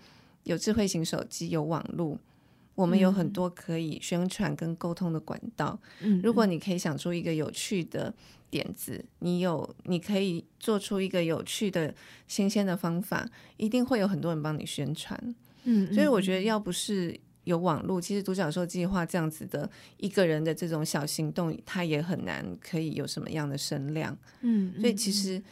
[0.43, 2.17] 有智慧型手机，有网络。
[2.79, 5.77] 我们有很多可以宣传跟沟通的管道。
[5.99, 8.13] 嗯，如果你可以想出一个有趣的
[8.49, 11.93] 点子，你有，你可以做出一个有趣的
[12.25, 15.35] 新鲜的方法，一定会有很多人帮你宣传。
[15.65, 24.17] 嗯，所以我觉得，要不是有网络，其实独角兽计划这样子的一个人的这种小行动，他也很难可以有什么样的声量。
[24.39, 25.43] 嗯，所以其实。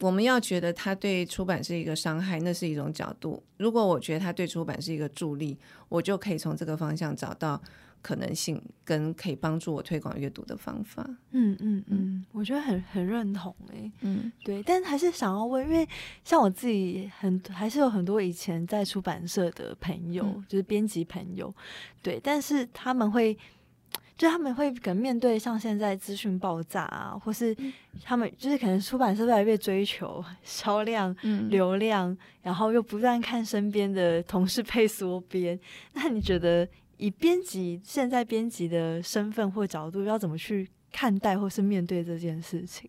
[0.00, 3.42] 我们要觉得他对出版是一个伤害，那是一种角度。
[3.56, 5.56] 如果我觉得他对出版是一个助力，
[5.88, 7.60] 我就可以从这个方向找到
[8.02, 11.08] 可能性，跟可以帮助我推广阅读的方法。
[11.30, 13.92] 嗯嗯嗯，我觉得很很认同诶、欸。
[14.00, 15.88] 嗯，对，但还是想要问，因为
[16.24, 21.54] 像我自己很还是有很多以前在出版社的朋友，嗯、就是编辑朋友，
[22.02, 23.36] 对，但是他们会。
[24.16, 27.54] 就他们会可能面对像现在资讯爆炸啊，或是
[28.04, 35.58] 他们就是可能出版社越来越追求 销量、嗯、流量，然后又不断看身边的同事配缩编。
[35.94, 42.88] 那你觉得以编辑现在编辑的身份或角度，要怎么去看待或是面对这件事情？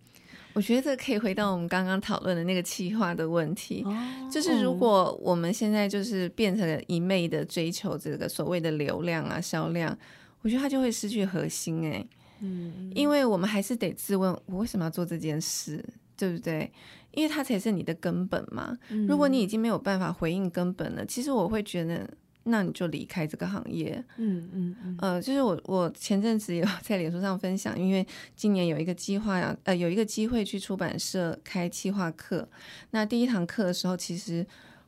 [0.53, 9.97] 我觉得这可以回到我们刚刚讨论的那个企划的问题，哦、就是如果我们现在就是变成了一昧的追求这个所谓的流量啊、销量。
[10.45, 12.09] 我觉得他就会失去核心哎、欸，
[12.41, 15.83] 嗯，因为我们还是得自问，我为什么要做这件事，
[16.15, 16.71] 对不对？
[17.13, 18.77] 因为它才是你的根本嘛。
[18.89, 22.07] 嗯、如果你已经没有办法回应根本了，其实我会觉得，
[22.43, 23.95] 那你就离开这个行业。
[24.17, 24.97] 嗯嗯嗯。
[24.99, 28.05] 呃，就是我我前阵子有在脸书上分享，因为
[28.35, 32.47] 今年有一个计划呀，呃，有一个机会去出版社开企划课。
[32.91, 34.45] 那第一堂课的时候，其实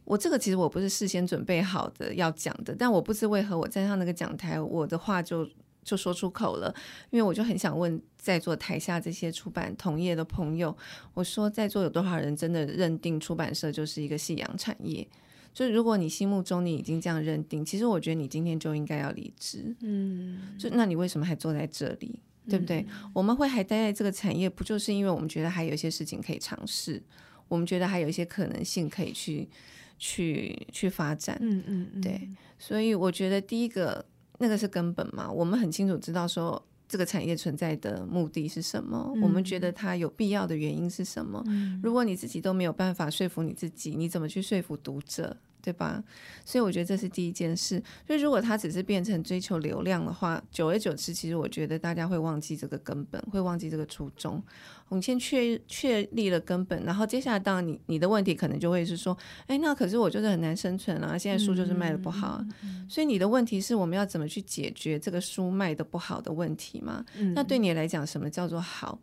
[0.08, 5.48] 我这个其实我不是事先准备好的要讲的，但我不知为何我站上那个讲台，我的话就。
[5.88, 6.68] 就说出口了，
[7.12, 10.76] 因为我就很想问在座台下这些出版同业的朋友，
[11.14, 15.08] 我说在座有多少人真的认定出版社就是一个夕阳产业？
[15.54, 19.74] 就如果你心目中你已经这样认定，其实我觉得你今天就应该要离职。
[19.80, 22.20] 嗯，就那你为什么还坐在这里？
[22.50, 22.86] 对不对？
[22.90, 27.02] 嗯，我们会还待在这个产业，不就是因为我们觉得还有一些事情可以尝试，
[27.48, 29.48] 我们觉得还有一些可能性可以去
[29.98, 31.38] 去去发展。
[31.42, 34.06] 嗯嗯嗯，对，所以我觉得第一个。
[34.40, 35.32] 那个是根本嘛？
[35.32, 41.44] 我们很清楚知道说这个产业存在的目的是什么，嗯、我们觉得它有必要的原因是什么？
[41.48, 45.36] 嗯、如果你自己都没有办法说服你自己，你怎么去说服读者？
[45.68, 46.02] 对吧？
[46.46, 47.84] 所以我觉得这是第一件事。
[48.06, 54.42] 所以如果它只是变成追求流量的话，久而久之，其实我觉得大家会忘记这个根本，会忘记这个初衷。
[54.88, 62.28] 我们先确确立了根本，然后接下来当然你你的问题可能就会是说，哎，那可是我就是很难生存啊，现在书就是卖的不好。
[62.28, 67.04] 啊嗯嗯、所以你的问题是我们要怎么去解决这个书卖的不好的问题吗？
[67.18, 68.98] 嗯、那对你来讲，什么叫做好？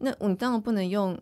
[0.00, 1.18] 那我们当然不能用。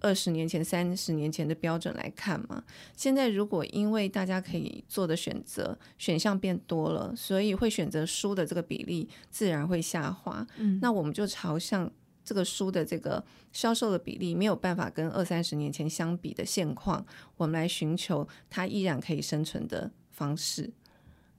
[0.00, 2.62] 二十年前、三十年前的标准来看嘛，
[2.94, 10.46] 现在如果因为大家可以做的选择选项变多了，所以会选择书的这个比例自然会下滑。
[10.58, 11.90] 嗯，那我们就朝向
[12.22, 17.04] 这个书的这个销售的比例没有办法跟二三十年前相比的现况，
[17.36, 20.70] 我们来寻求它依然可以生存的方式。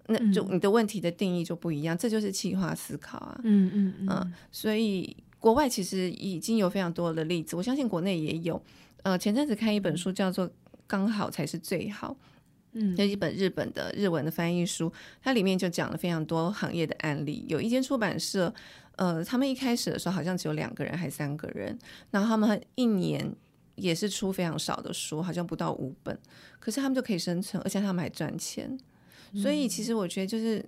[0.08, 3.40] 那就你的问题的定义就不一样，这就是企划思考啊。
[3.44, 5.16] 嗯嗯嗯，嗯，所以。
[5.40, 8.62] 国外其实已经有非常多的例子，我相信国内也有。
[9.04, 10.48] 呃，前阵子看一本书叫做
[10.88, 12.12] 《刚好才是最好》，
[12.74, 17.46] 嗯，有一本日本的日文的翻译书，它里面就讲了非常多行业的案例。
[17.48, 18.54] 有一间出版社，
[18.96, 21.78] 呃，他们一开始的时候好像只有两个人还三个人，
[22.12, 23.32] 然后他们一年
[23.76, 26.18] 也是出非常少的书，好像不到五本，
[26.60, 28.78] 可是他们就可以生存，而且他们还赚钱。
[29.36, 30.66] 所以其实我觉得就是。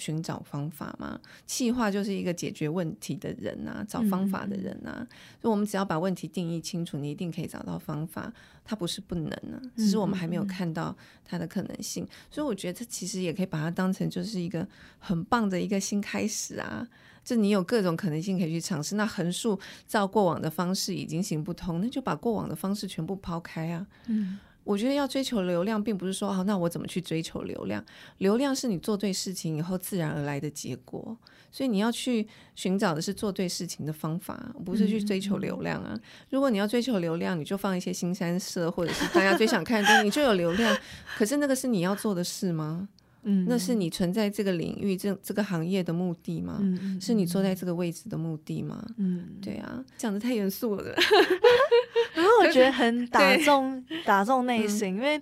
[0.00, 1.20] 寻找方法嘛。
[1.46, 5.06] 气化就是一个解决问题的人啊，找方法的人啊。
[5.40, 8.32] 所以，我们只要把问题定义清楚，你一定可以找到方法。
[8.64, 12.06] 它不是不能啊，只是我们还没有看到它的可能性。
[12.30, 14.66] 所以，我觉得这其实也可以把它当成就是一个
[14.98, 16.88] 很棒的一个新开始啊。
[17.22, 18.96] 就你有各种可能性可以去尝试。
[18.96, 23.86] 那横竖照过往的方式已经行不通，那就把过往的方式全部抛开啊。
[24.06, 24.38] 嗯。
[24.70, 27.84] 我觉得要追求流量，并不是说哦，那我怎么去追求流量？
[28.18, 31.16] 流量是你做对事情以后自然而来的结果，
[31.50, 35.98] 所以你要去寻找的是做对事情的方法，不是去追求流量啊。
[36.28, 40.78] 如果你要追求流量，你就放一些新三色，或者是大家最想看的，你就有流量。
[41.18, 42.88] 可是那个是你要做的事吗？
[43.22, 46.58] 嗯，那是你存在这个领域、这这个行业的目的吗？
[46.60, 48.84] 嗯，是你坐在这个位置的目的吗？
[48.96, 50.84] 嗯，对啊，讲的太严肃了。
[52.14, 55.18] 然后我觉得很打中打中内心，因为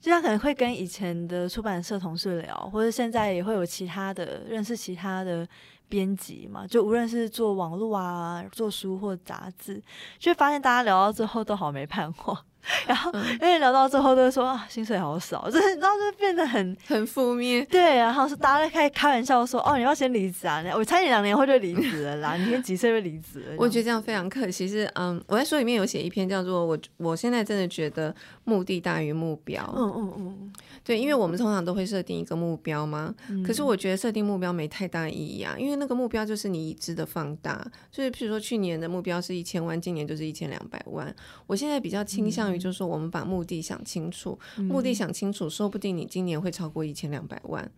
[0.00, 5.46] 就像可能会跟以前的出版社同事聊，或者现在也会有其他的认识其他的
[5.88, 9.82] 编辑嘛，就无论是做网络啊、做书或杂志，
[10.18, 12.44] 就会发现大家聊到最后都好没盼望。
[12.86, 17.64] 然后，因为聊到最后都说啊，薪水好少， 就是你知道，就变得很很负面。
[17.70, 20.62] 对，然后是大家在开开玩笑说，哦，你要先离职啊？
[20.74, 23.54] 我猜你两年后就离职了啦， 你几岁就离职了？
[23.58, 24.66] 我觉得这样非常可惜。
[24.66, 28.14] 是，嗯，我在书里面有写一篇叫做我，我现在真的觉得
[28.44, 29.62] 目的大于目标。
[29.76, 30.52] 嗯嗯嗯。
[30.86, 41.12] 对，因为我们通常都会设定一个目标嘛，嗯、可是我觉得设定目标没太大意义啊，因为那个目标就是你已知的放大，就是譬如说去年的目标是一千万，今年就是一千两百万。
[41.48, 47.68] 我现在比较倾向于就是说，我们把目的想清楚，嗯、目的想清楚，说不定你今年会超过一千两百万。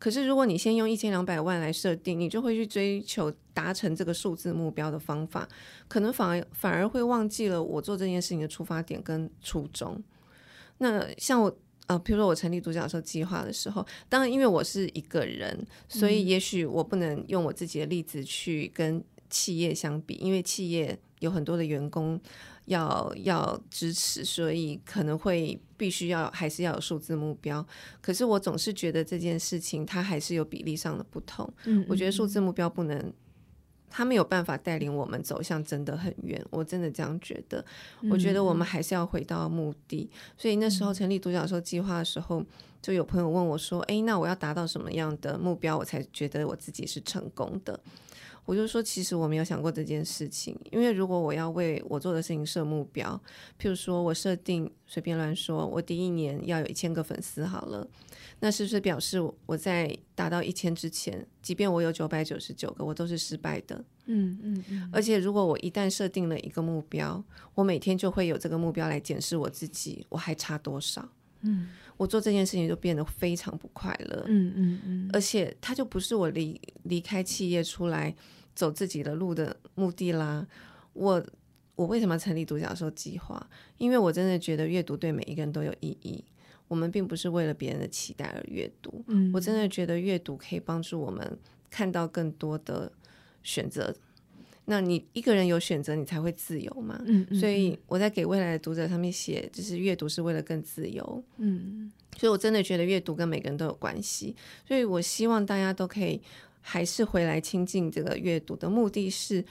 [0.00, 5.48] 可是如果你先用一千两百万来设定，你就会去追求达成这个数字目标的方法，
[5.86, 10.02] 可能反而反而会忘记了我做这件事情的出发点跟初衷。
[10.78, 11.56] 那像我。
[11.88, 22.20] 呃，譬如说我成立独角兽计划的时候，当然因为我是一个人，所以也许我不能用我自己的例子去跟企业相比，因为企业有很多的员工
[22.66, 27.66] 要要支持，所以可能会必须要还是要有数字目标。
[28.00, 31.50] 可是我总是觉得这件事情它还是有比例上的不同。
[31.64, 33.12] 嗯，我觉得数字目标不能。
[33.90, 37.64] 他没有办法带领我们走向真的很远，我真的这样觉得。
[38.10, 40.08] 我觉得我们还是要回到目的。
[40.12, 42.44] 嗯、所以那时候成立独角兽计划的时候，
[42.80, 47.78] 就有朋友问我说：“哎，那我要达到什么样的目标，我才觉得我自己是成功的？”
[48.48, 53.20] 我就说：“其实我没有想过这件事情，因为如果我要为我做的事情设目标，
[53.60, 57.86] 譬如说我设定随便乱说，我第一年要有一千个粉丝好了。”
[58.40, 63.84] 那是不是表示我在达到一千之前，即便我有九百九十九个，我都是失败的？
[64.06, 64.90] 嗯嗯嗯。
[64.90, 67.22] 而且如果我一旦设定了一个目标，
[67.54, 71.06] 我每天就会有这个目标来检视我自己，我还差多少？
[71.42, 71.68] 嗯，
[71.98, 74.24] 我做这件事情就变得非常不快乐。
[74.26, 75.10] 嗯嗯嗯。
[75.12, 78.14] 而且它就不是我离离开企业出来
[78.58, 80.44] 走自己的路的目的啦。
[80.94, 81.24] 我
[81.76, 83.48] 我为什么成立独角兽计划？
[83.76, 86.24] 因为我真的觉得阅读对每一个人都有意义。
[86.66, 91.38] 我们并不是为了别人的期待而阅读，嗯，我真的觉得阅读可以帮助我们
[91.70, 92.90] 看到更多的
[93.44, 93.94] 选择。
[94.66, 97.00] 那你一个人有选择，你才会自由嘛。
[97.06, 101.24] 嗯，嗯，所以我在给未来的读者上面写，就是阅读是为了更自由。
[101.38, 104.36] 嗯，所以我真的觉得阅读跟每个人都有关系。
[104.66, 106.20] 所以我希望大家都可以
[106.60, 109.44] 还是回来亲近这个阅读的目的是，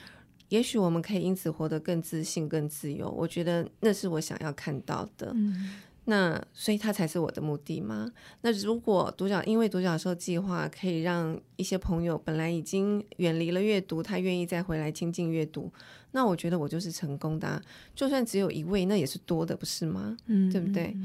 [0.48, 3.10] 也许我们可以因此活得更自信、更自由。
[3.10, 5.32] 我觉得那是我想要看到的。
[5.34, 5.70] 嗯。
[6.10, 8.10] 那所以它才是我的目的吗？
[8.40, 15.70] 那如果独角因为独角兽计划可以让一些朋友本来已经远离了阅读，他愿意再回来亲近阅读，
[16.12, 17.62] 那我觉得我就是成功的啊。
[17.94, 20.16] 就算只有一位，那也是多的，不是吗？
[20.28, 20.96] 嗯，对不对？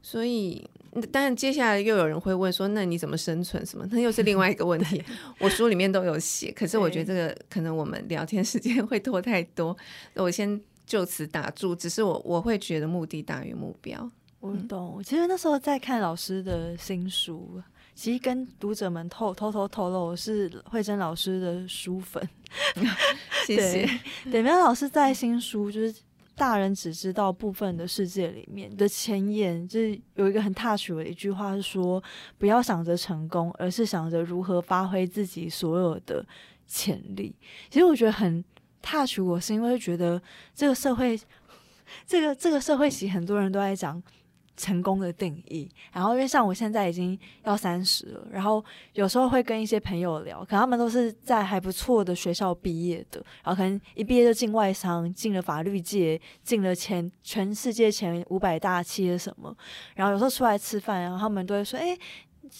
[0.00, 0.64] 所以
[1.10, 3.64] 当然接下来又有人会问说，那你怎么生存？
[3.64, 3.86] 什么？
[3.90, 5.02] 那又是另外一个问题。
[5.38, 9.74] 我书里面都有写，可是我觉得这个可能我们聊天时间 会拖太多，
[10.14, 11.74] 我先就此打住。
[11.74, 14.10] 只是我我会觉得目的大于目标。
[14.40, 17.62] 我懂，其实那时候在看老师的新书，
[17.94, 22.28] 其实跟读者们透偷偷透露，我是慧珍老师的书粉。
[23.46, 23.86] 谢谢。
[24.28, 25.92] 对，美妙老师在新书就是
[26.34, 32.02] 《大人只知道部分的世界》里面的前言，就是有一个很踏取我的一句话，是说
[32.38, 36.24] 不要想着成功，而是想着如何发挥自己所有的
[36.66, 37.34] 潜力。
[37.70, 38.44] 其实我觉得很
[38.80, 40.20] 踏取我，是因为觉得
[40.54, 41.20] 这个社会，
[42.06, 44.02] 这个这个社会其实很多人都在讲。
[44.56, 59.56] 成功的定义，然后因为像我现在已经要三十了，然后有时候会跟一些朋友聊，可能他们都是在还不错的学校毕业的，然后可能一毕业就进外商，进了法律界，进了前全世界前五百大企业什么，
[59.94, 61.96] 然后有时候出来吃饭，然后他们都会说：“哎，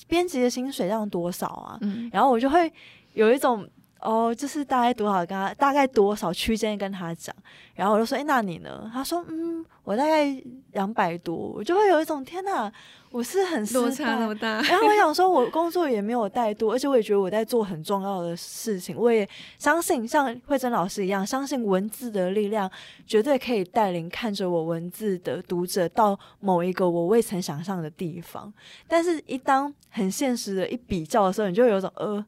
[0.08, 1.78] 编辑的薪水这样多少啊？
[1.82, 2.72] 嗯，然后我就会
[3.12, 3.68] 有一种。
[4.02, 7.34] 哦，就是大概多少，跟他大概多少区间跟他讲，
[7.74, 8.90] 然后我就说，哎，那你呢？
[8.92, 10.26] 他说，嗯，我大概
[10.72, 12.70] 两百多，我就会有一种天哪，
[13.12, 14.60] 我是很落差那么大。
[14.62, 22.68] 然后我想说， 我工作也没有带多，而且我也觉得我在做很重要的事情，我也相信像慧珍老师一样，相信文字的力量
[23.06, 28.52] 绝对可以带领看着我文字的读者到某一个我未曾想象的地方。
[28.88, 32.24] 但是，一当很现实的一比较的时候，你就会有一种呃。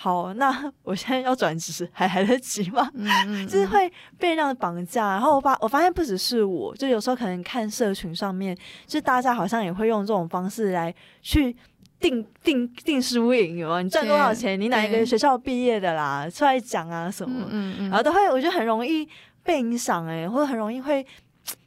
[0.00, 2.88] 好，那 我现在要转职还来得及吗？
[2.94, 5.08] 嗯嗯嗯、就是会被那样绑架。
[5.08, 11.56] 然后我发我发现不只是我，就有时候可能看社群上面，就大家好像也会用这种方式来去
[11.98, 13.82] 定定定输赢，有吗？
[13.82, 14.58] 你赚多少钱？
[14.60, 16.30] 你哪一个学校毕业的啦？
[16.30, 17.48] 出来讲啊什么？
[17.50, 19.08] 嗯嗯、然后都会，我觉得很容易
[19.42, 21.04] 被影响哎，或者很容易会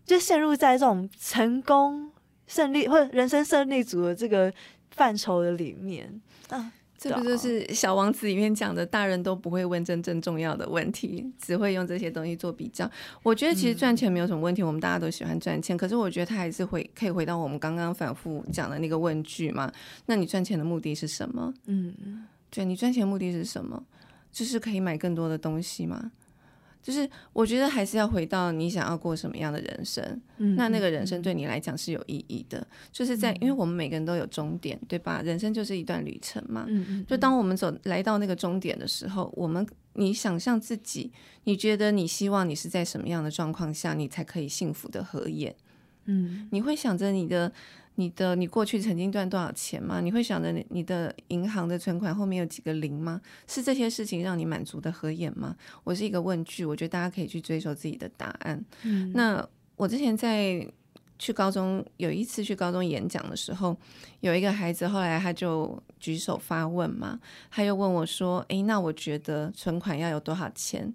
[0.05, 2.09] 就陷入在这种成功
[2.47, 4.49] 胜利或者人生胜利组的这个
[4.91, 6.71] 范畴的里面啊。
[7.01, 12.87] 这不就是《小王子》里面讲的，大人都不会问真正重要的问题，只会用这些东西做比较。
[13.23, 15.75] 我觉得其实赚钱没有什么问题，嗯、我们大家都喜欢赚钱。
[15.75, 19.71] 可是我觉得他还是回可以回到我们刚刚反复讲的那个问句嘛。
[20.05, 21.51] 那你赚钱的目的是什么？
[21.65, 21.91] 嗯，
[22.51, 23.83] 对，你赚钱的目的是什么？
[24.31, 26.11] 就是可以买更多的东西吗？
[26.81, 30.03] 就是我觉得还是要回到你想要过什么样的人生，
[30.37, 32.57] 嗯、那那个人生对你来讲是有意义的。
[32.59, 35.21] 嗯、就是在，因为我们每个人都有终点，对吧？
[35.23, 36.67] 人生就是一段旅程嘛。
[37.07, 41.11] 就当我们走来到那个终点的时候，我们你想象自己，
[41.43, 45.55] 你觉得你希望你是在什么样的状况下，你才可以幸福的合眼？
[46.05, 47.51] 嗯，你会想着你的。
[47.95, 49.99] 你的你过去曾经赚多少钱吗？
[50.01, 53.21] 你会想着你你的银行的存款后面有几个零吗？
[53.47, 55.55] 是这些事情让你满足的合眼吗？
[55.83, 58.63] 我是一个问句，我觉得大家可以去追求自己的答案。
[58.83, 60.65] 嗯，那我之前在
[61.19, 63.77] 去高中有一次去高中演讲的时候，
[64.21, 67.19] 有一个孩子后来他就举手发问嘛，
[67.51, 70.91] 他又问我说：“诶，那我觉得存款要有多少钱，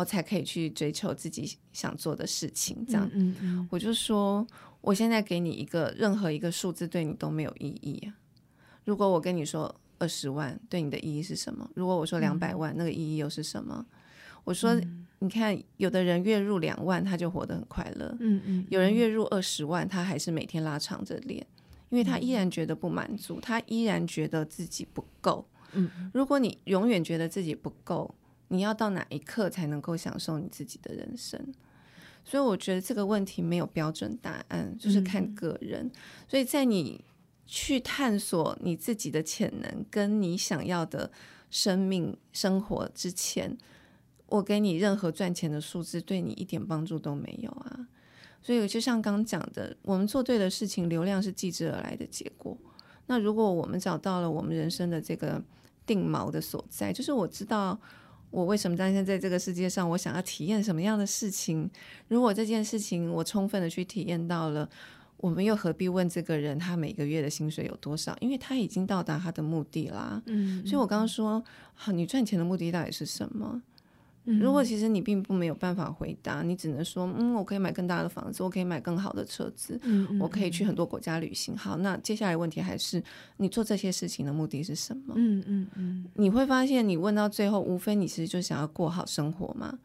[0.00, 4.46] 我才可以去追求自己想做的事情？”这样，嗯嗯嗯，我就说。
[4.82, 8.16] 我现在给你一个任何一个数字对你都没有意义啊。
[8.86, 11.70] 如果我跟你说二十万，对你的意义是什么？
[11.74, 13.84] 如果我说两百万，嗯、那个意义又是什么？
[14.42, 18.06] 我说，嗯、你看，有的人月入两万，他就活得很快乐。
[18.20, 18.42] 嗯嗯。
[18.46, 21.46] 嗯，有人月入二十万，他还是每天拉长着脸，
[21.90, 25.46] 因为他依然觉得不满足，他依然觉得自己不够。
[25.74, 26.10] 嗯。
[26.14, 28.14] 如果你永远觉得自己不够，
[28.52, 31.40] 你要到哪一刻才能够享受你自己的人生？
[32.24, 35.86] 所以我觉得这个问题没有标准答案，就是看个人。
[35.86, 35.90] 嗯、
[36.28, 37.02] 所以在你
[37.46, 41.10] 去探索你自己的潜能跟你想要的
[41.48, 43.56] 生命生活之前，
[44.26, 47.88] 我给你任何赚钱的数字，对你一点帮助都没有啊。
[48.42, 52.58] 所以就像刚讲的，我们做对的事情，流量是继之而来的结果。
[53.06, 55.42] 那如果我们找到了我们人生的这个
[55.86, 57.80] 定锚的所在，就是我知道。
[58.30, 59.88] 我为什么诞生在这个世界上？
[59.90, 61.68] 我想要体验什么样的事情？
[62.08, 64.68] 如果这件事情我充分的去体验到了，
[65.16, 68.16] 我们又何必问这个人他每个月的薪水有多少？
[68.20, 70.22] 因为他已经到达他的目的啦。
[70.26, 71.42] 嗯，所以我刚刚说，
[71.74, 73.60] 好，你赚钱的目的到底是什么？
[74.24, 81.56] 如果其实你并不没有办法回答，你只能说，嗯，我可以买更大的房子，我可以买更好的车子，嗯嗯，我可以去很多国家旅行。
[81.56, 83.02] 好，那接下来问题还是
[83.38, 85.14] 你做这些事情的目的是什么？
[85.16, 89.78] 嗯嗯嗯，你会发现你问到最后，无非你其实就想要过好生活嘛，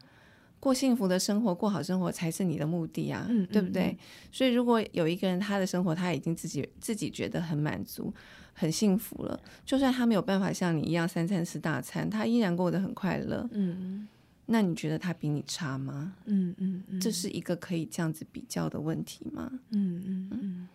[0.60, 3.96] 过幸福的生活，过好生活才是你的目的啊，嗯嗯嗯，对不对？
[4.30, 8.12] 所以如果有一个人他的生活他已经自己自己觉得很满足、
[8.52, 13.48] 很幸福了，就算他没有办法像你一样三餐吃大餐，他依然过得很快乐。
[13.52, 14.06] 嗯。
[14.46, 16.14] 那你觉得他比你差吗？
[16.26, 19.50] 嗯嗯，嗯，这是一个可以这样子比较的问题吗？
[19.70, 20.68] 嗯嗯嗯，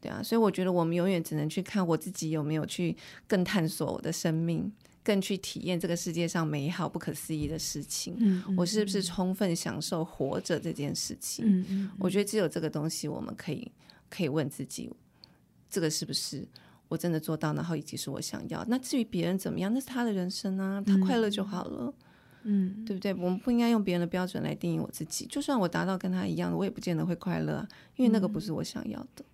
[0.00, 2.96] 对啊，所以我觉得我们永远只能去看我自己有没有去
[3.26, 4.72] 更探索我的生命，
[5.04, 8.16] 更去体验这个世界上美好不可思议的事情。
[8.18, 11.44] 嗯，嗯，我是不是充分享受活着这件事情？
[11.46, 13.70] 嗯，嗯嗯，我觉得只有这个东西，我们可以
[14.08, 14.90] 可以问自己，
[15.68, 16.48] 这个是不是
[16.88, 17.52] 我真的做到？
[17.52, 18.64] 然后以及是我想要。
[18.68, 21.94] 那至于别人怎么样，那是他的人生啊，他快乐就好了。
[21.98, 22.08] 嗯
[22.44, 23.12] 嗯，对不对？
[23.14, 25.26] 我们不应该用别人的标准来定义我自己。
[25.26, 29.06] 就算我达到跟他一样的，我也不见得会快乐啊，因为那个不是我想要的。
[29.18, 29.24] 嗯，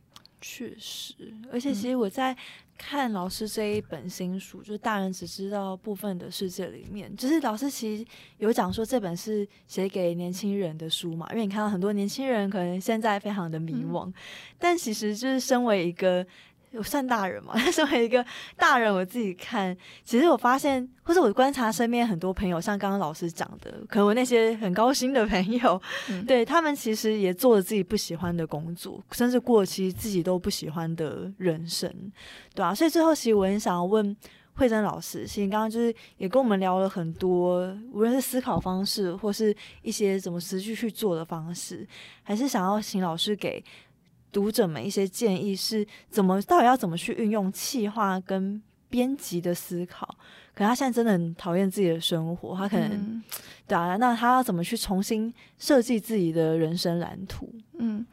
[0.41, 1.15] 确实，
[1.51, 2.37] 而且其实我在
[2.77, 8.05] 看老师这一本新书，嗯，就是《大人只知道部分的世界》里面，就是老师其实
[8.39, 14.15] 有讲说这本是写给年轻人的书嘛，因为你看到很多年轻人可能现在非常的迷惘，嗯，
[14.59, 16.25] 但其实就是身为一个。
[16.73, 17.53] 我算大人嘛？
[17.55, 18.25] 但是我一个
[18.57, 31.91] 大人，我自己看，其实我发现，或者我观察身边很多朋友，像刚刚老师讲的，可能我那些很高薪的朋友，嗯、对他们其实也做了自己不喜欢的工作，甚至过其实自己都不喜欢的人生，
[32.55, 32.75] 对啊。
[32.75, 34.15] 所以最后，其实我很想要问
[34.55, 41.87] 慧珍老师，其实刚刚就是也跟我们聊了很多，无论是思考方式，或是一些怎么实际去做的方式，
[42.23, 43.65] 还是想要请老师给。
[44.33, 50.07] 读者们一些建议是怎么，到底要怎么去运用气化跟编辑的思考？
[50.55, 53.23] 可能他现在真的很讨厌自己的生活，他可能、嗯、
[53.67, 57.49] 对啊，那他要怎么去重新设计自己的人生蓝图？
[57.79, 58.05] 嗯。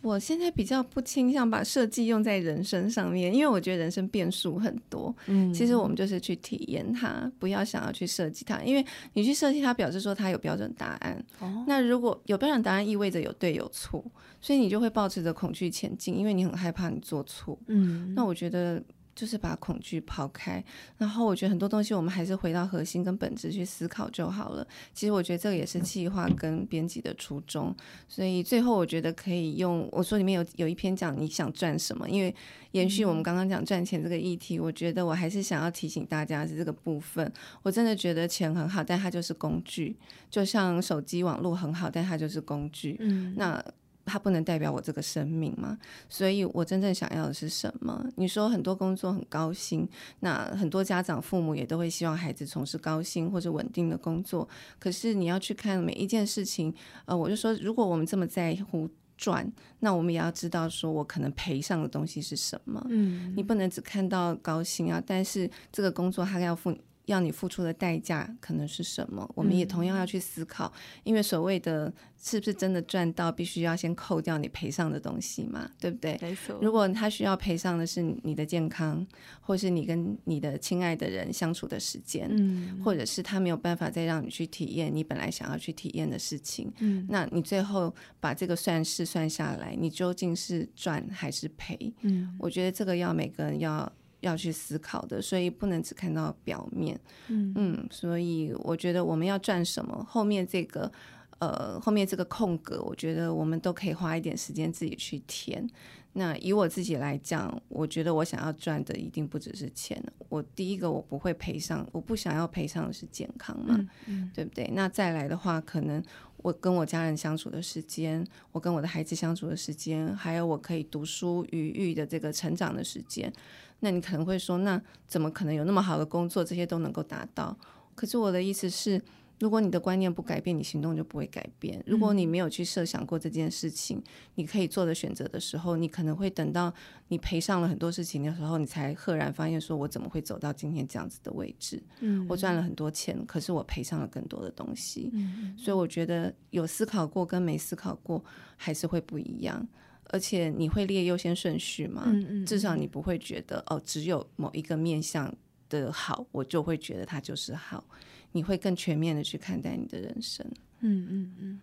[0.00, 5.14] 我现在比较不倾向把设计用在人生上面，因为我觉得人生变数很多。
[5.26, 8.84] 嗯，其实我们就是去体验它，不要想要去设计它，因为
[9.14, 11.24] 你去设计它，表示说它有标准答案。
[11.40, 14.04] 哦，那如果有标准答案，意味着有对有错，
[14.40, 17.58] 所以你就会抱持着恐惧前进，因为你很害怕你做错。
[17.66, 18.82] 嗯，那我觉得。
[19.18, 20.64] 就是把恐惧抛开，
[20.96, 24.64] 然后我觉得很多东西我们还是回到核心跟本质去思考就好了。
[24.94, 27.74] 其实我觉得这个也是计划跟编辑的初衷。
[28.06, 32.32] 所以最后我觉得可以用我说里面有有一篇讲你想赚什么，因为
[32.70, 37.32] 延续我们刚刚讲赚钱这个议题，我觉得我还是想要提醒大家是这个部分。
[37.64, 39.96] 我真的觉得钱很好，但它就是工具，
[40.30, 42.96] 就像手机网络很好，但它就是工具。
[43.00, 43.60] 嗯，那。
[44.08, 45.78] 它不能代表我这个生命嘛，
[46.08, 48.04] 所以我真正想要的是什么？
[48.16, 49.88] 你说很多工作很高薪，
[50.20, 54.48] 那很多家长父母也都会希望孩子从事高薪或者稳定的工作。
[54.78, 62.84] 可是你要去看每一件事情，呃，我就说，如果我们这么在乎赚，那我们也要知道说我可能赔上的东西是什么。
[62.88, 66.76] 嗯，你不能只看到高薪啊，但是这个工作它要付。
[67.08, 69.28] 要你付出的代价可能是什么？
[69.34, 76.18] 我们也同样要去思考，嗯、因为所谓的是不是真的赚到，必须要先扣掉你赔上的东西嘛，对不对？
[76.20, 76.58] 没错。
[76.60, 79.06] 如果他需要赔上的是你的健康，
[79.40, 91.92] 或是你跟你的亲爱的人相处的时间，嗯，或者是他没有办法再让你去体验你本来想要去体验的事情，嗯，那你最后把这个算式算下来，你究竟是赚还是赔？
[92.02, 93.90] 嗯，我觉得这个要每个人要。
[94.20, 96.98] 要去思考的，所以不能只看到表面。
[97.28, 100.90] 嗯嗯，所以我觉得我们要赚什么，后面这个
[101.38, 105.68] 呃，后面这个空格，我觉得我们都可以花一点时间自己去填。
[106.14, 110.02] 那以我自己来讲，我觉得我想要赚的一定不只是钱。
[110.28, 114.68] 我第一个我不会赔上，我不想要赔上的是健康嘛，嗯嗯、对不对？
[114.74, 116.02] 那再来的话，可能
[116.38, 123.32] 我跟我家人相处的时间，我跟我的孩子相处的时间，还有我可以读书余裕的这个成长的时间。
[123.80, 127.56] 那你可能会说，那怎么可能有那么好的工作，这些都能够达到？
[127.94, 129.00] 可是我的意思是，
[129.38, 131.82] 如果你的观念不改变，你行动就不会改变。
[131.86, 134.02] 如果你没有去设想过这件事情，
[134.34, 136.72] 你可以做的选择的时候，你可能会等到
[137.08, 141.82] 你赔上了很多事情的时候，你才赫然发现说，我怎么会走到今天这样子的位置？
[142.00, 145.10] 嗯，我赚了很多钱，可是我赔上了更多的东西。
[145.12, 148.24] 嗯，所以我觉得有思考过跟没思考过
[148.56, 149.66] 还是会不一样。
[150.10, 152.04] 而且你会列优先顺序吗？
[152.06, 155.32] 嗯嗯，至少你不会觉得哦，只有某一个面向
[155.68, 157.84] 的好，我就会觉得它就是好。
[158.32, 160.46] 你会更全面的去看待你的人生。
[160.80, 161.60] 嗯嗯嗯。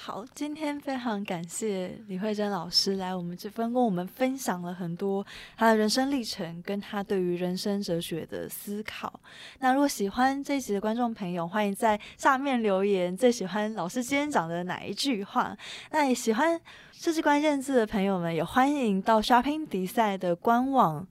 [0.00, 9.20] 好，今天非常感谢李慧珍老师来我们这边跟我们分享了很多他的人生历程，跟他对于人生哲学的思考。
[9.58, 15.58] 那如果喜欢这一集的观众朋友，欢迎在下面留言，最喜欢老师今天讲的哪一句话？
[15.90, 16.60] 那也喜欢
[16.92, 21.08] 设计关键字的朋友们，也欢迎到 Shopping Design 的官网、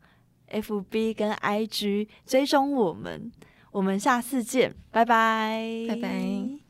[0.50, 3.34] FB 跟 IG 追踪我们。
[3.72, 6.67] 我们下次见，拜拜，拜拜。